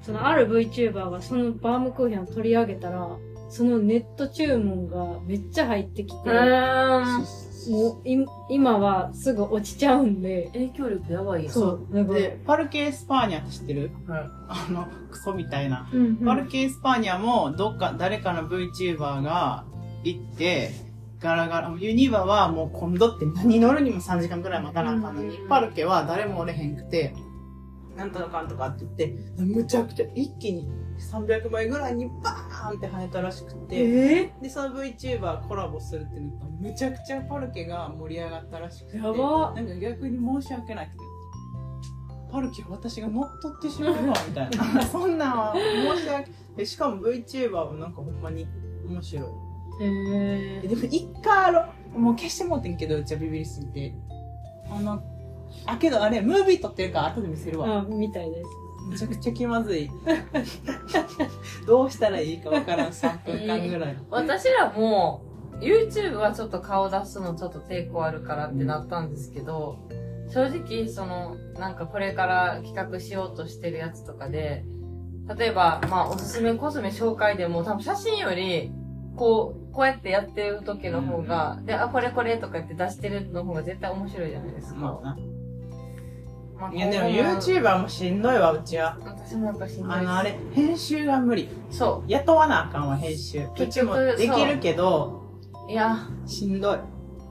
[0.02, 3.08] そのある VTuber がそのバームクーヘンを取り上げたら
[3.48, 7.46] そのネット注文がめっちゃ入ってきてー。
[7.68, 11.50] もうい今はすぐ落ちちゃうんで影響力やばいよ。
[11.50, 13.90] そうでパルケ・エスパーニャって知ってる？
[14.06, 14.30] はい。
[14.48, 19.64] あのクソみたいなうんうんパルケ・エスパーニャもどっか誰かの VTuber が
[20.04, 20.70] 行って
[21.18, 27.14] ガラガラユニバはもう混んどって何乗るにも3時間くらい待たなあかんのに、うんパルケは誰もおれへんくて
[27.96, 39.52] なんとかかんとかって言ってむちゃくちゃ一気に300倍ぐらいにバーンって跳ねたらしくて、えでその VTuber コラボするってなったらむちゃくちゃパルケが盛り上がったらしくてやば。
[39.54, 40.96] なんか逆に申し訳ないって
[42.30, 44.82] パルケは私が乗っ取ってしまうわみたいな。
[44.86, 48.46] そんなんは申し訳えしかも VTuber はなんかほんまに
[48.88, 49.24] 面白い。
[49.24, 49.32] ー、
[49.80, 53.94] ええでも一回あのもう消してもうてんけどうちはビビりすぎて。
[54.70, 55.02] あの
[55.66, 58.48] あけどあれムービー撮ってるから後で見せるわあ、みたいです。
[58.88, 59.90] めちゃくちゃ気まずい
[61.66, 65.22] どうしたらいいかわからん3分間ぐらい、私らも、
[65.60, 69.78] YouTube はちょっと顔出すのちょっと抵抗あるからってなったんですけど、
[70.28, 74.64] 正直、その、なんかこれから企画しようとしてるやつとかで、
[75.36, 78.72] 例えば、まあ、おすすめコスメ紹介でも、多分写真より、
[79.16, 84.80] こう、こうやってやってる時の方が、で、あ、これこれとか言って出してるの方が絶対面白いじゃないですか。
[84.80, 85.16] まあな。
[86.58, 88.96] まあいやでも YouTuber もしんどいわ、うちは。
[89.04, 91.48] 私もやっぱしんどいあの、あれ、編集が無理。
[91.70, 93.40] そ雇わなあかんわ、編集。
[93.40, 95.22] う結ちも局できるけど、
[95.68, 95.70] う。
[95.70, 96.78] いや、しんどい。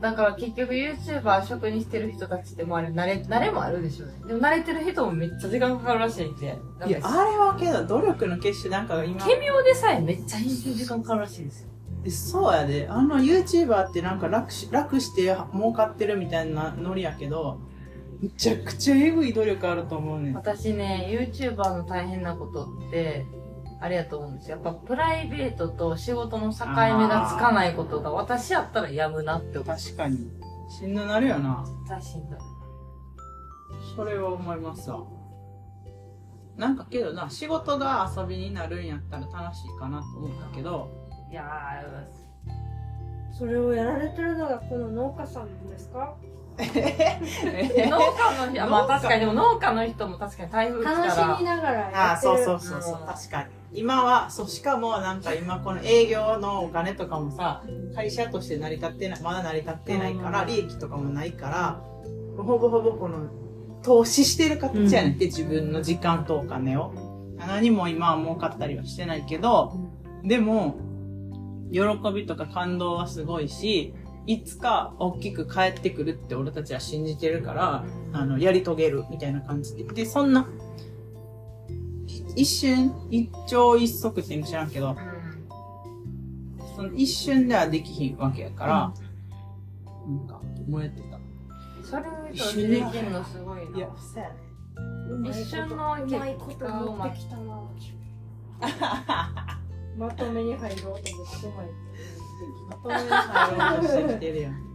[0.01, 4.13] だから結局 YouTuber 職にしてる人たちってもあれ、慣れ、慣れもあるでしょうね。
[4.27, 6.57] でも慣れてる人もめっちゃ時間かかるらしいんで。
[6.85, 11.69] いや、あれはけど、努力の結晶なんか今、軽妙でさえめっちゃ編集時間かかるらしいですよ。
[12.03, 12.87] えそうやで。
[12.87, 17.59] あの YouTuber ってなんか楽し楽して儲かってるみたいなノリやけど、
[18.21, 20.33] むちゃくちゃエグい努力あると思うねん。
[20.33, 23.25] 私ね、YouTuber の大変なことって、
[23.81, 24.57] あれやと思うんですよ。
[24.57, 29.75] やっぱプライベートと仕事の境目がつかないことが私やったらやむなって思う。
[29.75, 30.29] 確かに。
[30.69, 31.63] しんどなるよな。
[31.65, 32.39] 絶対しんどい。
[33.95, 35.03] それは思いますわ。
[36.57, 40.89] なんかけどな、仕事が遊びになるんやったら楽しいかなと思ったけど、
[41.29, 41.43] いや
[43.37, 46.15] それをやられてるのがこの農家さんですか？
[46.21, 51.97] ー、 農家の人、まあ確かにでも農家の人も確かに台風来楽たらしみ、ながらやってる。
[51.97, 53.49] ああ、そうそうそうそううん、確かに。
[53.73, 57.61] 今は、そう、しかもなんか今この営業のお金とかもさ、
[57.93, 61.81] 会社として成り立ってない、まだ成り立ってないから、うん利益とかもないから、
[62.37, 63.27] ほぼほぼこの、
[63.83, 66.93] 投資してる形やねんって、自分の時間とお金を。
[67.37, 69.77] 何も今は儲かったりはしてないけど、
[70.23, 70.77] でも、
[71.71, 71.81] 喜
[72.13, 73.93] びとか感動はすごいし、
[74.27, 79.83] いつか大きく帰ってくるって俺たちは信じてるから、あの、やり遂げるみたいな感じで。
[79.83, 80.47] で、そんな、
[82.07, 84.95] い一瞬、一朝一夕って知らんけど、
[86.75, 88.93] その一瞬ではできひんわけやから、
[90.07, 91.19] なんか、燃えてた。
[91.83, 93.77] それを見たらできるのすごいな。
[93.77, 94.45] いや、そうやね。
[95.29, 97.61] 一瞬のうまいこと持ってきたな。
[99.97, 101.15] まとめに入ろうと思ってう
[101.55, 101.84] まい。
[102.67, 104.65] まとめしてきてるやん。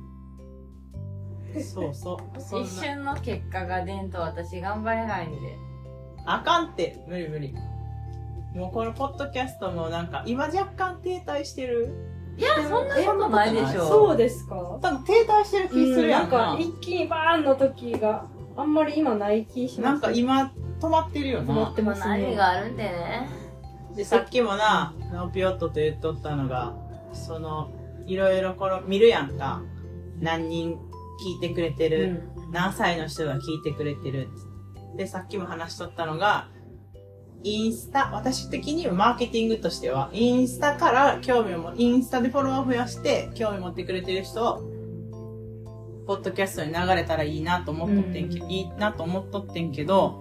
[1.63, 2.41] そうそう。
[2.41, 5.37] そんな一瞬の結果が出んと私頑張れないんで。
[6.27, 7.55] あかんって、無理無理。
[8.55, 11.95] もうこのポッドキャストもなんか、今若干停滞してる。
[12.37, 13.87] いや、そんなことないでしょ。
[13.87, 14.55] そうですか？
[14.55, 16.39] 多分停滞してる気するやんな。
[16.39, 21.75] なんか一気にバーンの時があんまり今ない気しますなんか今、止まってるよな止まっ。
[21.75, 22.35] てますね。
[22.35, 23.29] があるんでね。
[23.95, 26.75] で、さっきもな、ノーピヨットと言っとったのが、
[27.13, 27.73] その、
[28.07, 29.63] いろいろこの、見るやんか。
[30.21, 32.23] 何人聞いてくれてる。
[32.53, 34.29] 何歳の人が聞いてくれてる。
[34.97, 36.49] で、さっきも話しとったのが、
[37.43, 44.61] インスタ、私的にはマーケティングとしては、インスタから興味をも、インスタでフォロワーを増やして、興味持ってくれてる人を、
[46.07, 50.21] ポッドキャストに流れたらいいなと思っとってんけど、いいなと思っとってんけど、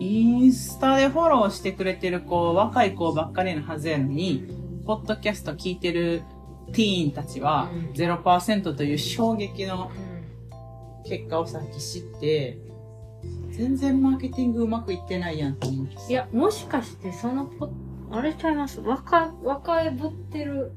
[0.00, 6.22] インスタでフォローしてくれてる子、若い子ばっかりのはずやのに、ポッドキャスト聞いてる
[6.72, 9.90] ティーンたちはうん0%という衝撃の
[11.04, 12.58] 結果をさっき知って、
[13.50, 16.02] 全然マーケティングうまくいってないやんと思ってさ。
[16.08, 17.70] いや、もしかしてそのポ
[18.10, 18.80] あれちゃいます？
[18.80, 20.72] 若、若いぶってる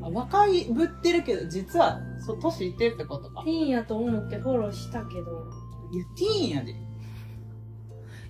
[0.00, 3.50] 若いぶってるけど、実は、そう、年いってるってことかテ。
[3.50, 5.46] ィーンやと思ってフォローしたけど、
[5.92, 6.74] いや、ティーンやで。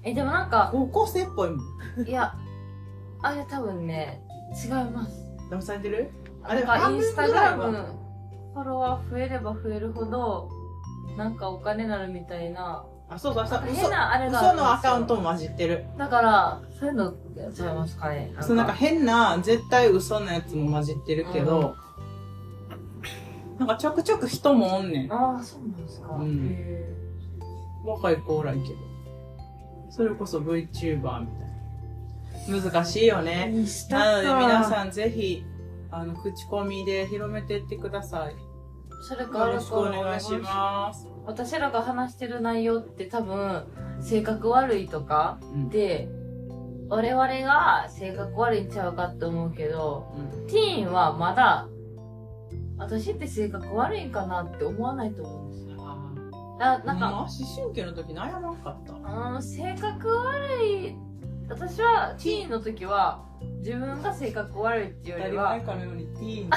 [0.02, 2.08] え、でもなんか、高校生っぽいもん。
[2.08, 2.34] いや、
[3.22, 4.22] あれ多分ね、
[4.64, 5.24] 違います。
[5.50, 6.10] 騙されてる？
[6.42, 7.62] あなんかインスタグラム
[8.54, 10.48] フォロワー増えれば増えるほど、
[11.16, 12.84] なんかお金なるみたいな。
[13.10, 15.86] あ、そうそう、そう嘘変なあれが嘘のアカウントも混じってる。
[15.96, 18.34] だから、そういうのやっちゃいますかね。
[18.40, 21.74] そう、なんか変な、絶対嘘のやつも混じってるけど、
[23.58, 25.12] なんかちょくちょく人もおんねん。
[25.12, 26.12] ああ、そうなんですか。
[26.14, 26.94] うんへ
[27.84, 28.74] 若い子おらんけど。
[29.90, 31.47] それこそ VTuber みたいな。
[32.50, 33.52] 難しいよね。
[33.90, 34.64] なので皆ん。
[34.64, 35.44] さんぜひ、
[35.90, 38.34] あの、口コミで広めていってください。
[38.34, 41.06] ーそれからよろしくお願いします。
[41.24, 43.64] 私らが話してる内容って多分、
[44.00, 46.08] 性格悪いとかうんで、
[46.88, 50.06] 我々が性格悪いんちゃうかって思うけど、
[50.48, 51.68] ティーンはまだ、
[52.78, 55.76] 私って性格悪いんかなって思わないと思うんですよ。
[56.58, 58.94] だなんか、思春期の時悩まんかった？
[58.94, 60.96] うん、性格悪い、
[61.48, 63.24] 私はティーンの時は、
[63.58, 66.56] 自分が性格悪いっていうよりは当たり前、かのようにティーンって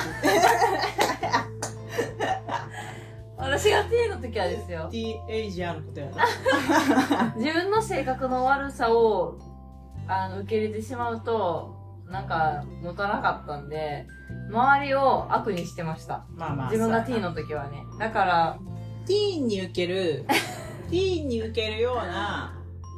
[3.37, 4.87] 私がティーンの時はですよ。
[4.91, 7.33] ティーエイジャーのことやな。
[7.37, 9.39] 自分の性格の悪さを
[10.07, 11.75] あの受け入れてしまうと
[12.07, 14.05] なんか持たなかったんで
[14.49, 16.71] 周りを悪にしてましたまあまあ。
[16.71, 17.29] 自分がティーンの。
[17.29, 18.59] の時はねだから
[19.07, 20.25] ティーンに受ける、
[20.89, 22.53] ティーンに受けるような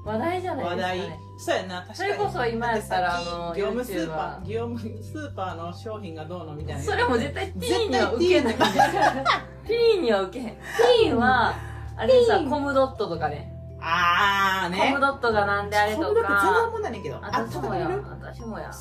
[0.05, 1.22] 話題じゃないですかね。
[1.37, 8.55] そうやな確かにそれこそ今やったらあの業務スーパはー業務スーパーの商品がどうのみたいなそれも絶対ティーンには受けない。
[8.55, 9.23] ティーンだ
[9.65, 10.55] ティーンには受けへん。
[10.55, 11.55] ティーンは、
[11.95, 13.49] あれさ、コムドットとかね。
[13.79, 16.67] あーねコムドットがなんであれとコムドット全然か。
[16.69, 17.89] 思んないねんけど私もや。
[17.89, 18.71] 私もや。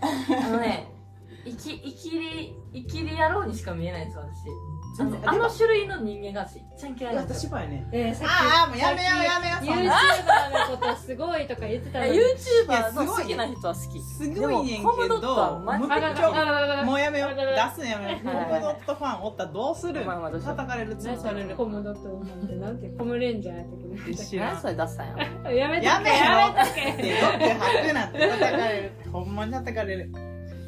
[0.00, 0.90] あのね、
[1.44, 4.28] 生き、生きり、生きり野郎にしか見えないんです、私。
[4.96, 7.50] あのあの種類の人間が私、いっちゃん嫌いなんですよ。
[7.50, 7.88] 私もやね。
[7.92, 12.12] えー、さっきあーもうやめようやめようそんな YouTuber のことすごいとか言ってたのに。
[12.12, 14.00] YouTuber の好きな人は好き。
[14.00, 20.04] すごいねんけどでもコムドットはマジでむっちゃもうやめようあらら出すんやめようコはいムドットファンおったらどうする？
[20.04, 26.90] まあまあどうしよう叩かれる潰されるコムドットなんてなんてコムレンジャーやったっ知らん何それ出したんやけどやめてやめろやめとけ。
[26.92, 30.12] ってよく吐くなって叩かれるほんまに叩かれる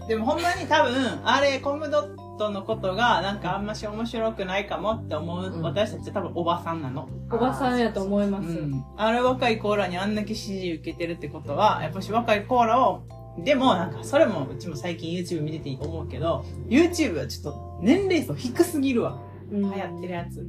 [0.08, 5.62] でもほんまに多分あれコムドットのことがなんかあんまし面白くないかもって思う、うん。
[5.62, 13.03] 私たち多分おばさんなの、おばさんやと思いまうす、ん、あれ若いコーラにあんだけ支持受けてるってことはやっぱし若いコーラを
[13.39, 19.20] でもなんかそれもうちも最近 YouTube 見てて思うけど YouTube はちょっと年齢層低すぎるわ。
[19.51, 19.62] うん。
[19.62, 20.47] 流行ってるやつ。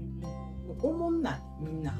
[0.80, 1.94] おもんないみんな。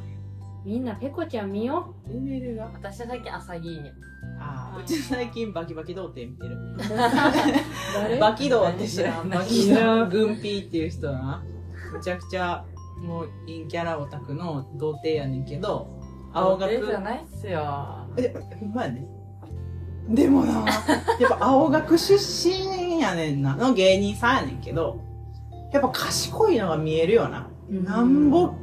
[0.66, 3.90] みんなペコちゃん見よレベルが私は最近朝ギーニ。
[3.90, 3.94] ャ。
[4.40, 6.58] ああうち最近バキバキ童貞見てる。
[7.94, 8.20] 誰？
[8.20, 9.30] バキ童って知らん。
[9.30, 11.44] バキ童軍ピーっていう人な
[11.94, 12.66] むちゃくちゃ
[13.02, 15.88] もう陰キャラオタクの童貞やねんけど
[16.34, 18.08] 青学じゃないっすよ。
[18.18, 19.08] えほんまやね。
[20.10, 20.66] でもな
[21.20, 23.56] やっぱ青学出身やねんな。
[23.56, 25.02] の芸人さんやねんけど
[25.74, 27.50] やっぱ賢いのが見えるよな。
[27.70, 28.54] なんぼ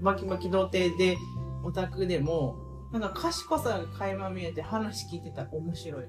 [0.00, 1.16] バキバキ童貞で
[1.64, 2.56] オタクでも
[2.92, 6.04] なんか賢さが垣間見えて話聞いてたら面白い。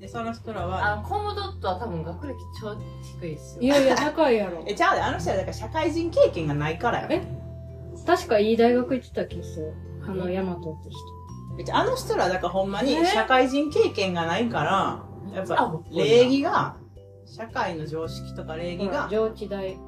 [0.00, 2.74] でその人らはあの、コムドットは多分学歴超
[3.20, 3.62] 低いっすよ。
[3.62, 4.64] いやいや高いやろ。
[4.66, 7.22] えちゃうであの人はだから社会人経験がないからやえ？
[8.06, 9.74] 確かいい大学行ってた気する。
[10.02, 10.88] あのヤマトって
[11.60, 11.76] 人。
[11.76, 15.04] あの人らだからほんまにえ社会人経験がないから
[15.34, 16.76] やっぱあ礼儀が
[17.26, 19.78] 社会の常識とか礼儀が上智大。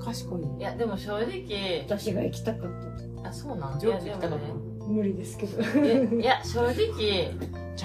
[0.00, 0.58] 賢い。
[0.58, 2.70] いや、でも正直、私が行きたかっ
[3.24, 4.46] あ、そうなんい上や、でも智行きたかった。
[4.46, 4.52] た
[4.86, 6.22] 無理ですけどね。
[6.22, 7.32] いや、正直、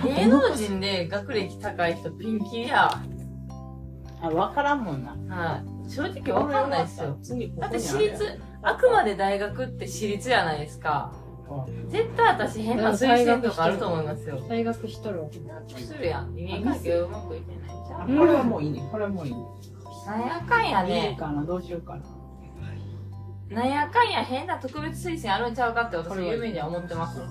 [0.03, 2.89] 芸能人で学歴高い人ピンキリや。
[4.23, 5.89] あ分からんもんなはい。
[5.89, 7.17] 正直わかんないっすよ。
[7.23, 11.11] 次ここだって私立、あくまで大学って私立じゃないですか。
[11.89, 14.39] 絶対私変な推薦とかあると思いますよ。
[14.47, 15.29] 大学しとるわ
[15.75, 16.33] するやん。
[16.33, 18.01] 人間関係うまくいけないんじゃん。
[18.03, 19.39] あこれはもういいねこれはもういいね
[20.05, 21.17] なんやかんやいいね。
[21.19, 21.43] かな？
[21.43, 22.03] どうしようかな
[23.51, 27.21] なんやかんや変な特別推薦あるんちゃうかって私夢には思ってます。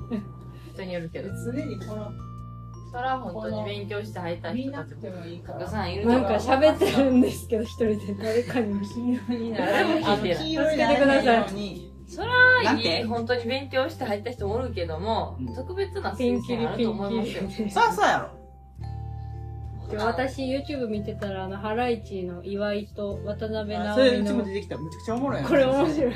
[0.74, 1.28] 人によるけど。
[1.44, 2.10] 常にこの
[2.90, 8.14] それは本当に勉強して入った見人たちもなくてもいいからたくさんいるなんか喋ってるんですけど一人で。
[8.14, 10.06] 誰かに黄色にな誰もる。
[10.06, 11.26] あの黄色にない。
[11.26, 13.04] ようにそれはいい。
[13.04, 15.54] 本当に勉強して入った人もおるけども、うん。
[15.54, 17.42] 特別なピン推薦あるキリピンと思いますよ。
[17.48, 18.30] キリそりゃそうやろ。
[18.30, 18.37] で
[19.96, 24.76] 私 YouTube 見てたらあのハライチの岩井と渡辺あそれうちもの出てきた。
[24.76, 26.14] めちゃくちゃおもろいやんこれ面白い。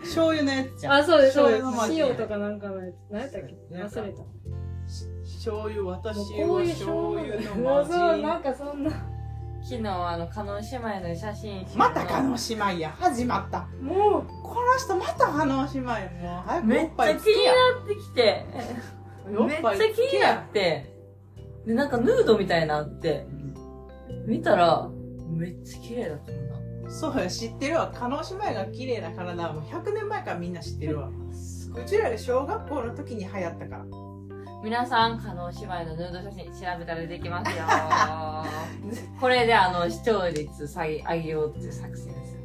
[0.00, 0.92] 醤油のやつじゃん。
[0.94, 2.94] あそうですそうで醤油のマジす塩とかなんかのやつ。
[3.10, 3.74] 何やったっけ？
[3.74, 4.22] なんか忘れた。
[5.22, 8.90] 醤油私こういうは醤油のそうなマんかそんな。
[9.62, 11.76] 昨日あの、加納姉妹の写真集の。
[11.76, 12.96] また加納姉妹や。
[12.98, 13.68] 始まった。
[13.82, 14.26] もう。
[14.42, 15.90] この人また加納姉妹
[16.22, 17.52] もう早くめっっぱゃ気にいつけや。
[17.52, 18.46] なってきて、
[19.38, 20.89] おめっちゃ気になやって、
[21.66, 23.26] で、なんかヌードみたいなって、
[24.26, 24.88] 見たら、
[25.28, 26.90] めっちゃ綺麗だったもんな。
[26.90, 27.92] そうや知ってるわ。
[27.94, 31.08] 加納姉妹が綺麗な体はもう100年前からみんな知ってるわ。
[31.08, 33.84] うちらが小学校の時に流行ったから。
[34.62, 37.64] 皆さん、加納姉妹のヌード写真調べたら出てきますよ。
[39.20, 42.38] これであの、視聴率下げ、上げようっていう作戦です。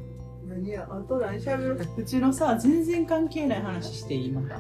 [0.47, 4.32] 何やあと何しゃべるうちのさ全然関係ない話していい？
[4.32, 4.59] また。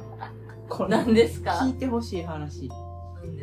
[0.67, 0.89] これ。
[0.89, 1.51] 何ですか？
[1.51, 2.69] 聞いてほしい話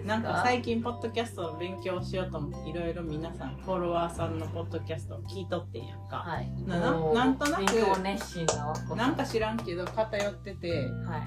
[0.06, 6.50] なんか最近ポッドキャストの勉強しようと思っていろいろ皆さんフォロワーさんのポッドキャストを聞いとってんやんか、はい。
[6.66, 7.62] ななんとなく
[8.96, 10.70] なんか知らんけど偏ってて
[11.06, 11.22] はい。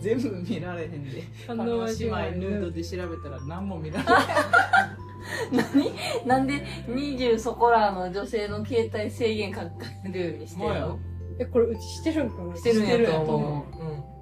[0.00, 1.24] 全部見られへんで。
[1.48, 3.68] ああの姉妹ヌードで調べたら何？
[3.68, 4.04] も見られ
[5.52, 9.70] 何なんで20そこらの女性の携帯制限かか
[10.04, 10.98] るようにしてるの？
[11.38, 12.56] えこれうちしてるんかな？
[12.56, 13.82] してるんやと思う。
[13.82, 13.84] う
[14.14, 14.17] ん。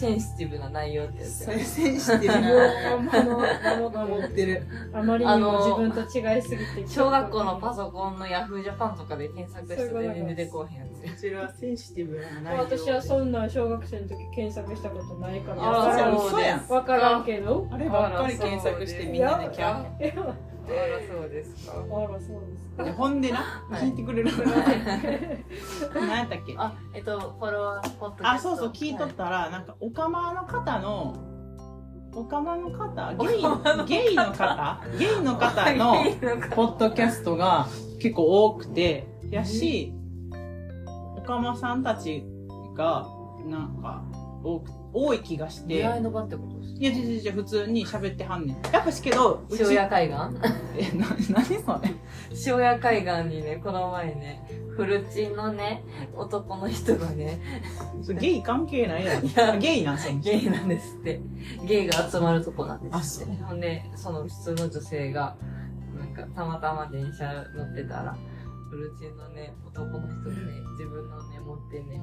[0.00, 1.44] センシティブな内容ってやつ。
[1.44, 2.40] センシティブ
[3.10, 4.66] な守ってる。
[4.94, 11.06] あまりにも自分と違いすぎて小学校のパソコンのヤフージャパンとかで検索して全然出てこうへんやつ。
[11.06, 11.12] や。
[11.12, 12.40] うちらはセンシティブな。
[12.40, 15.62] 内容私はそんなん小学生の時検索したことないから。
[15.62, 16.66] あわからんそう嘘やん。
[16.66, 17.68] わからんけど。
[17.70, 20.02] あればっかり検索してみんなでキャー。
[20.02, 20.34] いや
[21.08, 21.72] そうですか。
[21.72, 22.84] あら、そうですか。
[22.84, 23.38] でほんでな、
[23.70, 23.82] はい。
[23.82, 24.30] 聞いてくれる
[25.94, 26.54] 何やったっけ？
[26.56, 31.14] あ、えっと、フォロワー、ポッドあ、そうそう、聞いとったら、なんか、オカマの方の、
[32.14, 33.14] オカマの方？
[33.14, 33.42] ゲイ、
[33.86, 34.80] ゲイの方？
[34.98, 35.94] ゲイの方の、
[36.54, 37.66] ポッドキャストが
[38.00, 39.92] 結構多くて、やし、
[41.16, 42.24] オカマさんたち
[42.76, 43.06] が、
[43.46, 44.02] なんか、
[44.42, 46.56] 多く、多い気がして、出会いの場ってこと？
[46.58, 48.72] ですいや、じゃじゃ普通に喋ってはんねん。
[48.72, 50.16] やっぱしけど、塩屋海岸？
[50.78, 51.94] え、な、何それ？
[52.46, 55.84] 塩屋海岸にね、この前ね、フルチンのね、
[56.16, 57.38] 男の人がね、
[58.18, 59.58] ゲイ関係ないやいやろ。
[59.58, 61.20] ゲイなんその人ゲイなんですって。
[61.66, 63.36] ゲイが集まるとこなんであ、すって。
[63.36, 63.46] そう。
[63.48, 65.36] ほんで、その普通の女性が、
[65.98, 68.16] なんか、たまたま電車乗ってたら、
[68.70, 72.00] フルチンのね、男の人がね、自分のね、持ってね、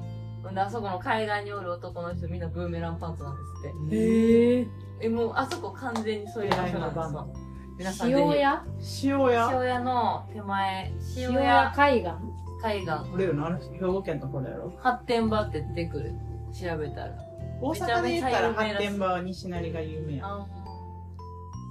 [0.54, 3.96] あそこの海岸におる男の人みんなブーメランパンツなんですって。
[3.96, 4.66] へえ。
[5.00, 7.34] え、もう、あそこ完全にそういう場所なんですよ。
[7.78, 8.64] 皆さん塩屋？
[9.04, 9.50] 塩屋？
[9.52, 12.12] 塩屋の手前、塩塩屋屋海岸？
[12.60, 14.72] 海岸、これよな、兵庫県のところやろ。
[14.80, 16.12] 発展場って出てくる。
[16.52, 17.12] 調べたら。
[17.60, 20.46] 大阪で言ったら発展場は西成が有名や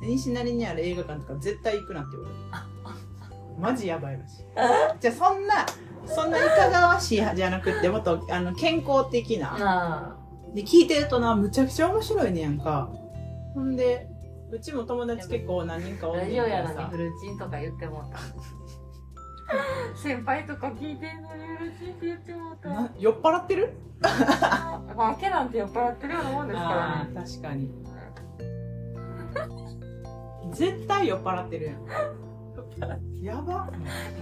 [0.01, 2.41] 西成にある映画館とか絶対行くなって言われる。
[3.59, 4.45] マジやばいらしい。
[4.99, 5.65] じゃあそんな、
[6.05, 9.57] そんないかがわしいじゃなくて、もっと あの健康的な。
[9.57, 10.17] な
[10.53, 12.89] で、聞いてるとな、むちゃくちゃ面白いねやんか。
[13.53, 14.07] ほんで、
[14.51, 16.09] うちも友達結構何人かあ。
[16.11, 18.19] おんねんラジオやのにさフルチンとか言ってもうた。
[19.97, 22.69] 先輩とか聞いてんのにフルチンって言ってもうた。
[22.69, 23.73] な酔っ払ってる？
[24.95, 27.11] まあ、ケなんて酔っ払ってるようなもんですからあね。
[27.13, 27.69] ー確かに。
[30.53, 31.77] 絶対酔っ払ってるやん。
[33.21, 33.69] やば。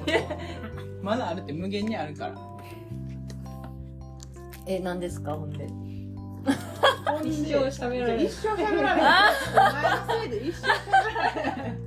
[1.01, 2.35] まだあるって無限にあるから。
[4.67, 5.33] え、何ですか？
[5.33, 5.67] ほんで。
[7.23, 9.07] 一生喋られる一生喋られへん。
[9.07, 11.85] お前のせいで一生喋られへん。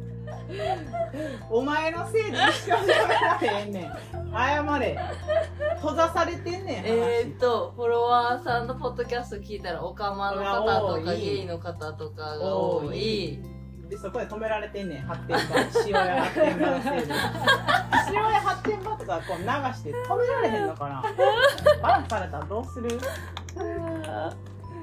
[1.50, 2.36] お前のせいで一
[2.66, 2.86] 生喋
[3.20, 3.92] られへんねん。
[4.32, 4.98] 謝れ。
[5.76, 6.84] 閉ざされてんねん。
[6.86, 13.38] えーっと、フォロワーさんのポッドキャスト聞いたら、オカマの方とか、ゲイの方とかが多多い。
[13.88, 15.02] で、そこで止められてんねん。
[15.02, 15.42] 発展場。
[15.86, 17.14] 塩屋発展場のせいで。
[18.08, 21.02] 塩屋発展場とかこう流して止められへんのかな。
[21.82, 23.00] バンされたらどうする？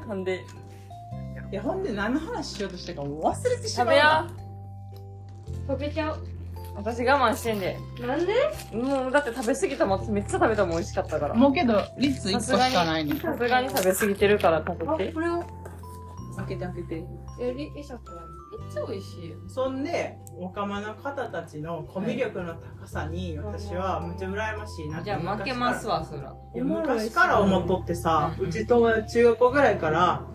[0.08, 0.44] ほんで、
[1.52, 4.28] いや、ほんで何の話しようとしたかもう忘れてしまうわ。
[5.68, 5.86] 食べや。
[5.88, 6.18] 溶けちゃう
[6.76, 7.78] 私我慢してんで。
[8.06, 8.34] なんで？
[8.74, 11.34] もう、だって食べ過ぎたもん、めっちゃ食べたもん美味しかったから。
[11.36, 13.20] もうけど、率1個しかないねん。
[13.20, 15.14] さすがに食べ過ぎてるから食あべて。
[15.14, 15.44] これを
[16.38, 17.06] 開けて開けて。
[17.40, 18.30] えりえしゃくらめっ
[18.76, 19.38] ちゃ美味しいよ。
[19.48, 26.36] そんで、オカマの方たちのコミュ力の高さに、私はむっちゃ羨ましいなってじゃあ負けますわ、そら。
[26.54, 30.26] いや昔から思っとってさ、うち友達中学校ぐらいから、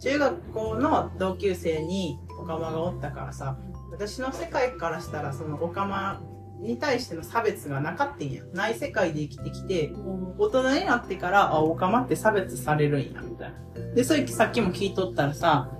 [0.00, 3.56] 中学校の同級生にオカマがおったからさ、
[3.92, 6.20] 私の世界からしたらそのオカマ
[6.60, 8.42] に対しての差別がなかったんや。
[8.54, 9.92] ない世界で生きてきて、
[10.38, 13.94] 大人になってから、あ、オカマって差別されるんや、みたいな。
[13.94, 15.70] で、そういうさっきも聞いとったらさ、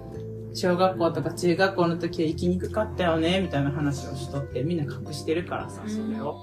[0.57, 6.39] 小学校とか中学校の時は生きにくかったよね、みたいな話をしとって、みんな隠してるからさ、それを。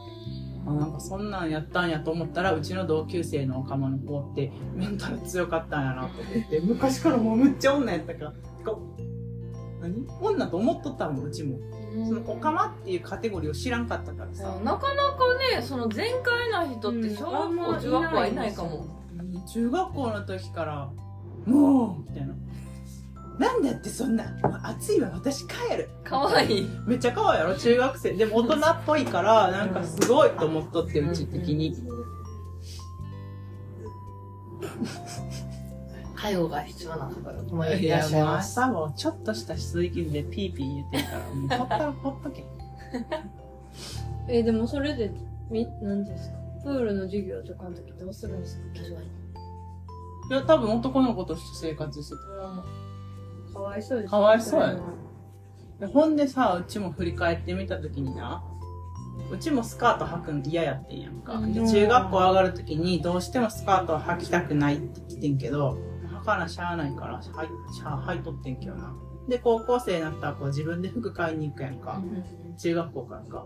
[0.66, 8.34] あなんかそんなんやったんやと思ったら、うちの同級生のオカマの子ってメンタル強かったんやなと思って、昔からもうむっちゃ女やったから、
[9.82, 10.08] 何？
[10.22, 11.60] 女と思っとったもん、うちも。
[12.08, 14.44] そのオカマっていうカテゴリーを知らんかったからさ。
[14.64, 18.86] なかなかね、その全開な人って小学校、中学校はいないかも。
[19.52, 20.90] 中学校の時から、
[21.46, 22.34] もうみたいな。
[23.40, 24.26] なんだってそんな、
[24.64, 25.90] 暑いわ、私帰る。
[26.04, 26.70] かわいい。
[26.86, 28.14] めっちゃ可愛いやろ、中学生。
[28.14, 31.76] でも大人っぽいから、なんかすごいと思っとって、うち的に。
[36.16, 38.60] 介護が必要なのから、お前いらっしゃいます。
[38.60, 42.46] 朝もちょっとした水気でピーピー言ってるから、もうほったらほっとけ。
[44.30, 45.12] えでもそれで
[45.50, 46.36] みなんですか？
[46.64, 48.64] プールの授業とかの時どうするんですか？
[50.30, 52.16] いや、多分男の子として生活して
[53.54, 54.62] かわいそうですかわいそう
[55.80, 58.44] やほんでさ、うちも振り返ってみた時にな、
[59.32, 61.40] うちもスカート履くん嫌やってんやんか。
[61.42, 65.78] 中学校上がる時にどうしてもスカートを履きたくないって言ってんけど、
[66.22, 68.96] 履かなしゃあないから、履いとってんけどな。
[69.28, 72.02] で、高校生になったらこう自分で服買いに行くやんか。
[72.58, 73.46] 中学校からか。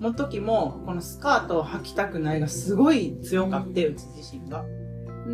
[0.00, 4.64] の時も、このスカートを履きたくないがすごい強かって、うち自身が。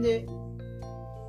[0.02, 0.26] で、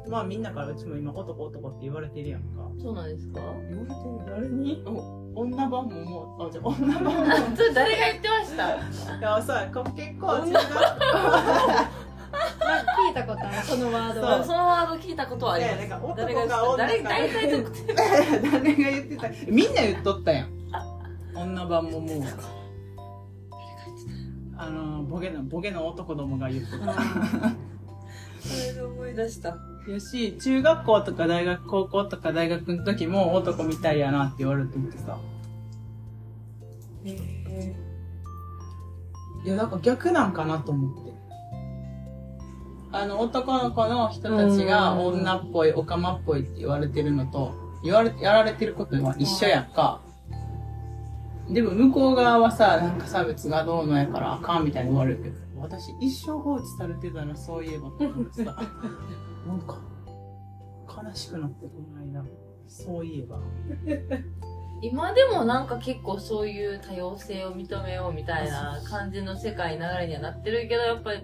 [0.08, 2.48] まあみんなからうちも今男男って言われてるやんか。
[2.82, 3.40] そうなんですか？
[3.40, 3.94] 言われて
[4.32, 4.84] る誰に
[5.34, 7.12] 女版ももう、あ、じゃあ 女版も。
[7.56, 8.76] それ誰が言ってました？
[9.18, 10.28] いや、そうや、こ結構
[12.32, 15.78] 聞いたことあるそのワードそうはそのワード聞いたことはあります。
[16.18, 16.48] 誰が
[16.78, 17.94] 誰、大体特定？
[17.96, 19.30] 誰が言ってた？
[19.48, 20.50] みんな言っとったやん。
[21.34, 22.24] 女女版ももう
[24.58, 26.94] あのボケのボケの男どもが言ってた
[28.40, 29.58] それで思い出した。
[29.88, 35.18] よし中学校とか大学高校とか大学の時も男みたいやなって言われててさ。
[39.44, 41.12] いやなんか逆なんかなと思って。
[42.94, 47.54] あの男の子の人たちが女っぽいオカマっぽいって言われてるのと
[47.84, 50.02] 言われやられてることは一緒やんか。
[51.50, 58.56] でも向こう側はさなんか差別がどうのやからあかんみたいに言われるけど私一生放置されてたらそういえばと思ってさ
[59.48, 59.80] なんか
[60.88, 62.24] 悲しくなってこの間
[62.68, 63.40] そういえば。
[64.84, 71.22] 今でもなんか結構そういう多様性を認めようみたいな感じの世界流れにはなってるけど、やっぱり、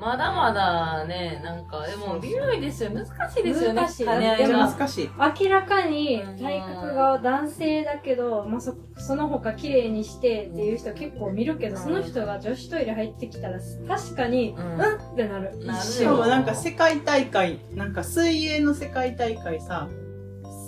[0.00, 2.90] まだまだね、なんか、でも、微妙いですよ。
[2.90, 3.82] 難しいですよね。
[3.82, 4.36] 難しい兼ね。
[4.48, 5.10] 難しい
[5.42, 15.58] 明らかに体格が男性だけど、まあ、そその他綺麗にしてっていう人結構見るけど、うんその人が女子トイレ入ってきたら確かに、ううんん、ってなる。
[15.66, 19.88] なるしかもなんか世界大会なんか水泳の世界大会さ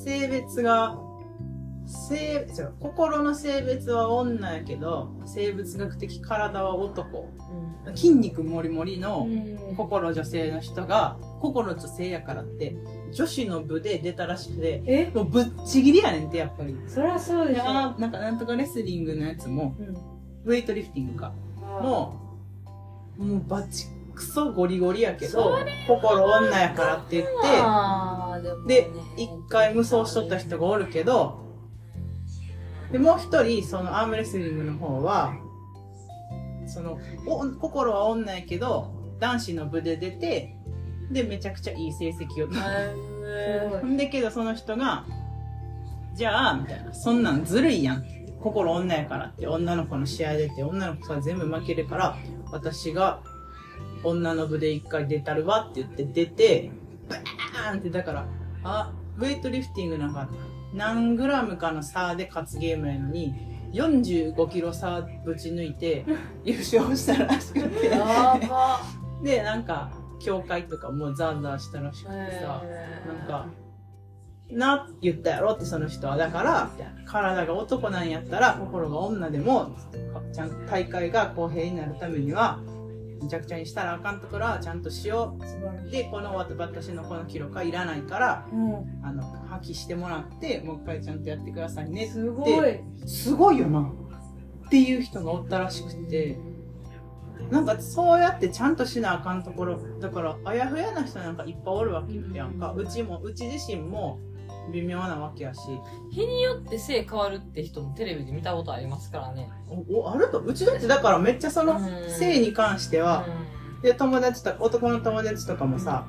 [0.04, 0.98] 性別が
[1.86, 7.28] 性違う心の性別は女やけど生物学的体は男
[7.94, 9.76] 筋肉もりもりのうん。
[9.76, 12.76] 心女性の人が心女性やからって
[13.12, 15.10] 女子の部で出たらしくてえ？
[15.14, 16.76] もうぶっちぎりやねんってやっぱり。
[16.86, 17.64] そりゃそうでしょ。
[17.64, 19.96] なんかなんとかレスリングのやつもうん。
[20.44, 21.32] ウェイトリフティングか。
[21.60, 22.18] もも
[23.18, 27.32] う、もうバチクソゴリゴリやけど、心女やからって言って、
[28.42, 28.66] でもね。
[28.66, 31.40] で、一回無双しとった人がおるけど、
[32.90, 35.34] で、もう一人、そのアームレスリングの方は、
[36.66, 40.56] その、お心は女やけど、男子の部で出て、
[41.10, 43.90] で、めちゃくちゃいい成績を取っすごい。
[43.90, 45.04] んでけどその人が、
[46.14, 48.04] じゃあ、みたいな、そんなんずるいやん。
[48.40, 52.16] 心女やからって、女の子の試合出て、女の子が全部負けるから、
[52.50, 53.22] 私が
[54.02, 56.70] 女の部で一回出たるわって言って出て、
[57.08, 58.26] バーンって、だから、
[58.64, 60.28] あ、ウェイトリフティングなんか
[60.74, 63.34] 何グラムかの差で勝つゲームやのに、
[63.72, 66.04] 45キロ差ぶち抜いて
[66.44, 67.90] 優勝したらしくて。
[69.22, 72.62] で、なんか、教会とかもうザーザーしたらしくてさ、
[73.06, 73.46] なんか、
[74.50, 75.52] なって言ったやろ？
[75.52, 76.16] ってその人は。
[76.16, 76.70] だから、
[77.06, 79.70] 体が男なんやったら心が女でも、
[80.32, 82.58] ちゃんと大会が公平になるためには、
[83.22, 85.36] めちゃくちゃにしたらあかんところはちゃんとしよ
[85.86, 85.90] う。
[85.90, 89.04] で、この私のこの記録はいらないから、うん。
[89.04, 92.12] あの、破棄してもらって、もう一回ちゃんとやってくださいねって。
[92.12, 92.80] すごい。
[93.06, 93.92] すごいよな。
[94.66, 96.38] っていう人がおったらしくて、
[97.50, 102.72] なんかそうやってちゃんとしなあかんところ、だからあやふやな人なんかいっぱいおるわけやんか。
[102.72, 104.18] うちも、うち自身も
[104.70, 105.60] 微妙なわけやし。
[106.10, 109.50] 日によって性変わるって人もテレビで見たことありますからね。
[109.68, 110.40] お、おあると？
[110.40, 112.10] うちだってだからめっちゃそのうん。
[112.10, 113.26] 性に関しては、
[113.82, 116.06] で、友達とか、男の友達とかもさ、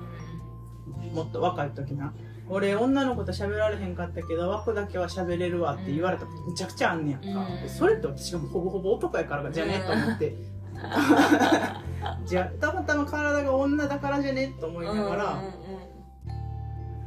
[1.14, 2.14] もっと若い時な。
[2.49, 7.70] 俺女の子と喋られへんかったけど枠だけは喋れるわって言われたことむちゃくちゃあんねやんか、うん。
[7.70, 9.82] それって私がほぼほぼ男やからじゃね？
[9.82, 10.36] えと思って、
[12.28, 14.54] じゃあたまたま体が女だからじゃね？
[14.58, 15.41] えと思いながら、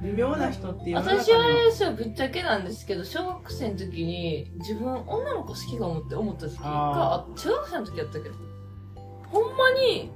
[0.02, 1.44] 微妙な人っていう私は。
[1.44, 8.34] あれ、ぶっちゃけなんですけど、小学生の時に自分女の子好きかもって思った時が、中学生の時やったけど、
[9.28, 10.10] ほんまに、い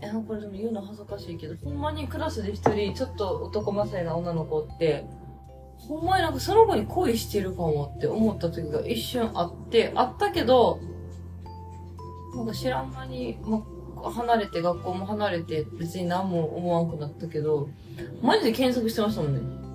[0.00, 5.06] や、これでも言うの恥ずかしいけど、ほんまにクラスで一人ちょっと男勝りな女の子って、
[5.78, 10.80] ほんまになんかその子に恋してるかもって思った時が一瞬あって、あったけど、
[12.34, 13.62] なんか知らん間に、ま、
[14.02, 17.68] 離れて、学校も離れて、別に何も思わんくなったけど、
[18.22, 19.66] マジで検索してましたもんね。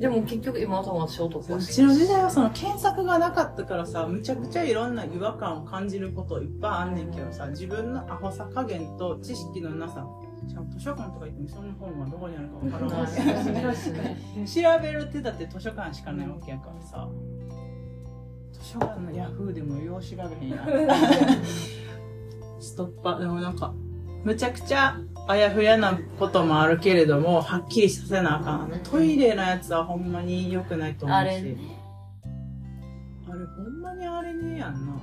[0.00, 10.06] でも結局今は多分私男うやちの時代はその検索がなかったからさむちゃくちゃいろんな違和感を感じることいっぱいあんねんけどさ自分のアホさ加減と知識のなさ
[10.48, 14.08] しかも図書館とか行ってもその本はどこにあるかわからんわけ確か
[14.38, 14.48] に。
[14.48, 17.06] 調べる手だって図書館しかないわけやからさ
[18.52, 20.66] 図書館のヤフーでもよう調べへんやん
[22.60, 23.20] ストッパー。
[23.20, 23.72] でもなんか
[24.24, 24.96] むちゃくちゃ
[25.26, 31.20] あやふやなこともあるけれどもはっきりさせなあかんトイレのやつはほんまに良くないと思うし。
[31.20, 31.56] あれね。
[33.28, 35.00] あれほんまにあれねえやんな。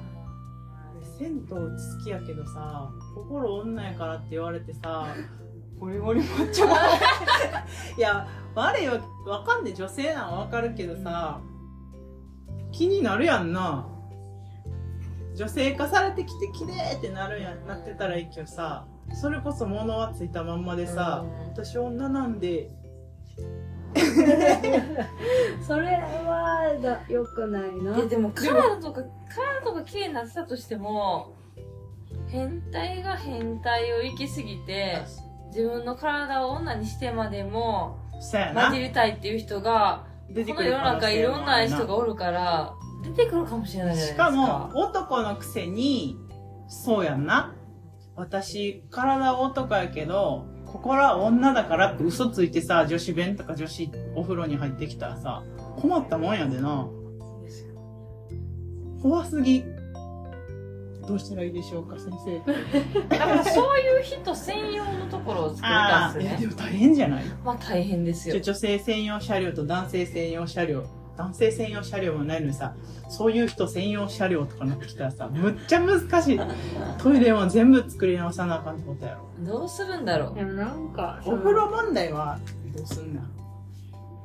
[1.18, 1.70] 銭湯好
[2.04, 5.08] きやけどさ心女やからって言われてさ
[5.80, 6.76] ゴリゴリマッチョが
[7.98, 9.74] いや我はわかんねえ。
[9.74, 11.40] 女性なんはわかるけどさ
[12.72, 13.88] 気になるやんな
[15.38, 21.50] 女性化されてきて綺麗ってなるやんなってたらいいけどさそれこそ物はついたまんまでさ、うん。
[21.52, 22.70] 私女なんで。
[25.66, 27.96] それはだ良くないな。
[27.96, 31.34] いやでも体とか体とか綺麗になってたとしても
[32.28, 34.98] 変態が変態を行き過ぎて
[35.48, 37.98] 自分の体を女にしてまでも
[38.54, 42.74] 混じりたいっていう人がこの世の中いろんな人がおるから
[43.04, 44.26] 出てくるかもしれないじゃないですか。
[44.26, 46.18] しかも男のくせに
[46.68, 47.54] そうやんな。
[48.16, 55.44] 私体は男やけど心は女だからって嘘ついてさ女子弁とか女子お風呂に入ってきたらさ
[55.78, 56.88] 困ったもんやでな。
[59.02, 59.64] 怖すぎ。
[61.08, 63.08] どうしたらいいでしょうか先生。
[63.08, 66.36] だからそういう人専用のところを作りあたんですよね。
[66.36, 67.26] あいやでも大変じゃない？
[67.46, 68.38] まあ大変ですよ。
[68.42, 70.84] 女性専用車両と男性専用車両
[71.18, 72.76] 男性専用車両もないのにさ
[73.10, 76.40] そういう人専用車両とかなってきたらさむっちゃ難しい。
[77.00, 79.28] トイレも全部作り直さなあかんってことやろ。
[79.46, 80.36] どうするんだろう。
[80.36, 82.40] でもなんかお風呂問題は
[82.76, 83.22] どうすんな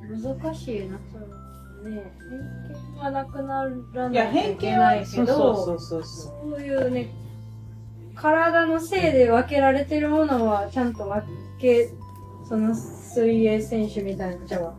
[0.03, 3.65] 難しいなそのね偏見はなくな
[3.95, 6.05] らいやないとい偏見はけないけどそうそう。
[6.05, 7.09] そういうね
[8.15, 11.23] 体のせいで分けられてるものはちゃんと分
[11.59, 11.91] け
[12.47, 14.75] その水泳選手みたいなじゃあ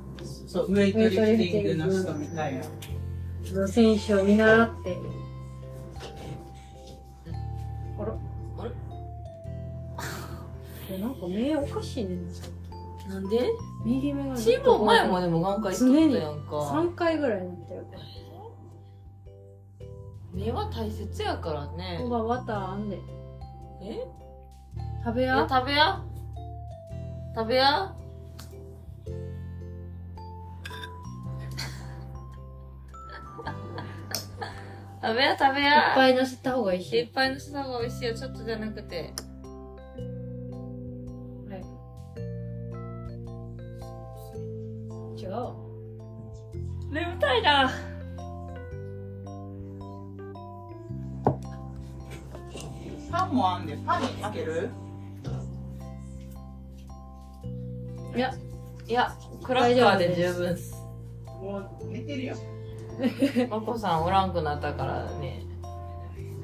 [0.53, 2.61] そうウェイトリフティングの人みたいな。
[3.59, 4.97] の選手を見習って。
[7.99, 8.13] あら
[8.59, 8.71] あれ？
[10.95, 12.17] えなんか目おかしいね
[13.09, 13.39] なんで？
[13.83, 15.79] 右目がチーム前もでも眼科行っ
[16.11, 16.51] たやんか。
[16.51, 17.83] 3回ぐらいになったよ。
[20.35, 21.99] 目は大切やからね。
[21.99, 22.99] あんで。
[23.81, 24.05] え？
[25.03, 26.03] 食べや食べや。
[27.35, 27.95] 食べや
[35.03, 36.95] 食べや食べいっやぱい乗せた方がいいし。
[36.95, 38.13] いっぱいのせた方が美味しいよ。
[38.13, 39.13] ちょっとじゃなくて。
[41.49, 41.59] はい
[45.21, 45.29] 違う。
[46.89, 47.69] 眠たいな。
[53.11, 54.69] パンもあんでパンにつける？
[58.15, 58.33] いや。
[58.85, 60.73] いやクラッカーで十分っす。
[61.25, 62.35] もう寝てるよ
[63.49, 65.43] まこさんおらんくなったからね。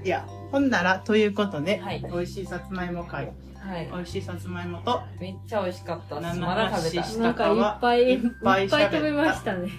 [0.04, 2.02] いやほんならということで、はい。
[2.02, 3.32] 美味しいさつまいも会。
[3.58, 3.90] はい。
[3.92, 6.16] 美味しいさつまいもとめっちゃ美味しかった。
[6.16, 6.32] まだ
[6.76, 7.04] 食べた。
[7.04, 9.70] 話しなんかいっぱいいっぱい食べましたね。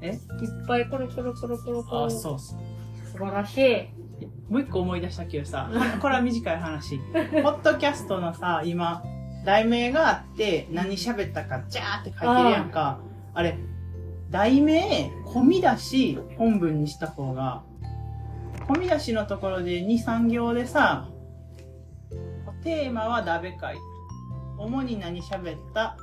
[0.00, 0.10] え？
[0.10, 0.18] いっ
[0.66, 2.04] ぱいコロコロコロコロコロ。
[2.06, 2.58] あそうそう
[3.06, 3.88] 素晴らしい。
[4.48, 5.68] もう一個思い出したけどさ、
[6.00, 6.98] これは短い話。
[7.42, 9.02] ポッドキャストのさ、今、
[9.44, 13.00] 題名があって、何喋ったか、ジャーって書いてるやんか。
[13.34, 13.58] あれ、
[14.30, 17.62] 題名、込み出し、本文にした方が、
[18.68, 21.08] 込み出しのところで2、3行でさ、
[22.62, 23.76] テーマはダベ会。
[24.58, 25.96] 主に何喋った？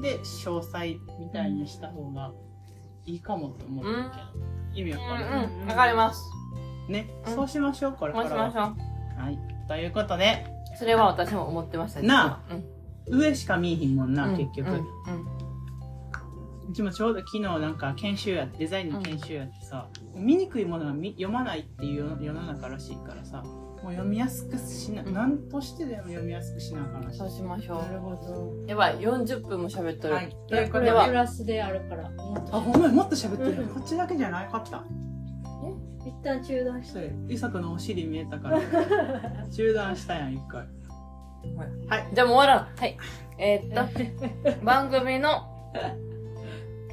[0.00, 2.32] で、詳細みたいにした方が
[3.04, 4.80] いいかもと思ったけど。
[4.80, 5.68] 意味わかる、うんうん。
[5.68, 6.22] わかります。
[6.88, 7.34] ね、うん。
[7.34, 8.50] そうしましょう、これかもらは。
[8.50, 9.38] しもしょはい。
[9.68, 10.46] ということで、
[10.78, 12.00] それは私も思ってました。
[12.00, 12.60] な実は。
[13.10, 13.20] うん。
[13.20, 14.36] 上しか見えひんもんな、うん。
[14.38, 14.74] 結局、う
[16.66, 25.14] うんちもちょうど昨日なんか研修やって、デザインの研修やってさ、見にくいものはみ読まないっていう世の中らしいからさ、もう読みやすくしな、うん。
[25.14, 28.52] なんとしてでも読みやすくしなあかんらそうしましょなるほど。
[28.64, 30.36] うやばい40分も喋っとる、はい。
[30.48, 32.10] では、れはプラスであるから。
[32.50, 32.94] あ、ほんまに？
[32.94, 33.68] もっと喋ってる、うん。
[33.68, 34.84] こっちだけじゃなかった？
[36.04, 38.60] 一旦中断しそれ、いさくのお尻見えたから、
[39.50, 40.66] 中断したやん、一回。
[42.14, 42.76] じゃあもう終わらん。
[42.76, 42.96] はい。
[43.38, 45.52] えーっと 番組の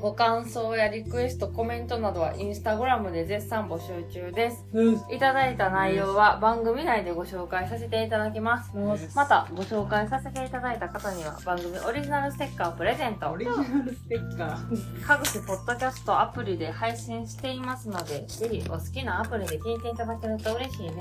[0.03, 4.65] ご感想やリクエスト、コメントなどはインスタグラムで絶賛募集中です。
[4.73, 4.95] うん。
[5.09, 8.75] いただいた内容は番組内でご紹介させていただきます。
[9.15, 13.37] また、ご紹介させていただいた方には番組オリジナルステッカーをプレゼントオ。
[13.37, 15.07] リジナルステッカー。
[15.07, 20.95] 各種ポッドキャストアプリで配信していますので、ぜひお好きなアプリで聞いていただけると嬉しいで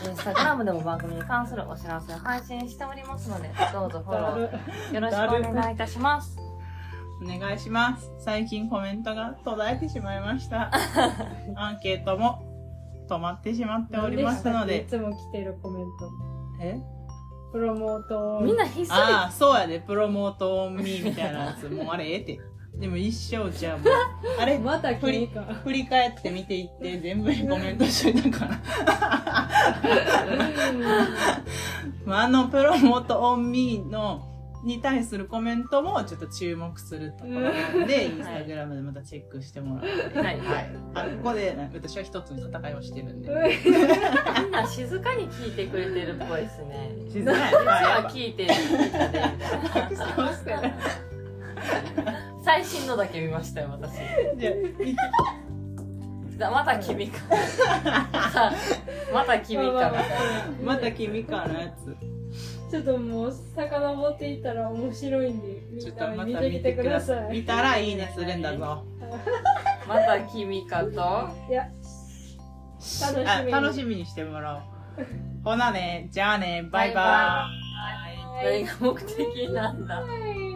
[0.00, 0.08] す。
[0.08, 6.47] インスタグラムでも番組に関するお知らせを配信しておりますので、どうぞフォローよろしくお願いいたします。
[7.22, 8.10] お願いします。
[8.18, 10.70] 最近コメントが途絶えてしまいました。
[11.56, 12.42] アンケートも
[13.08, 14.86] 止まってしまっておりますのいで。
[14.88, 16.10] つも来てるコメント
[16.62, 16.80] え？
[17.50, 21.68] プロモートをみんなひっそああ、そうやで、プロモートオンミーみたいなやつ。
[21.68, 22.38] もうあれええって。
[22.78, 23.88] でも一生じゃあもう、
[24.38, 25.30] あれ、また振り
[25.64, 28.60] 振り返って見ていって全部にコメントしといたから。
[32.04, 34.27] まあ、あのプロモートオンミーの
[34.68, 37.50] に対するコメントもちょっと注目するところな
[37.84, 40.18] んで、インスタグラムでまたチェックしてもらって。
[40.18, 40.38] はい
[40.94, 43.30] あここでね私は一つの戦いをしてるんで。
[44.42, 46.90] みんな静かに聞いてくれてるっぽいですね。
[47.10, 48.50] 静かや実あやっは聞いてる、
[52.44, 53.94] 最新のだけ見ましたよ、私。
[54.36, 54.52] じゃ
[56.38, 57.18] だまた君か。
[59.12, 59.92] また君か。
[60.62, 61.96] また君かのやつ
[62.70, 67.36] ちょっともう、遡っていったら面白いんで、見ちょったとま見た見てみてください。
[67.36, 68.84] い見たらいいねするんだぞ
[69.88, 70.90] また君かと。
[71.48, 71.68] いや、
[72.78, 74.78] 楽しみあに楽しみにしてもらおう
[75.44, 77.48] ほなねじゃあねバイバ
[78.42, 79.96] イ何が目的なんだ。
[79.96, 80.47] はい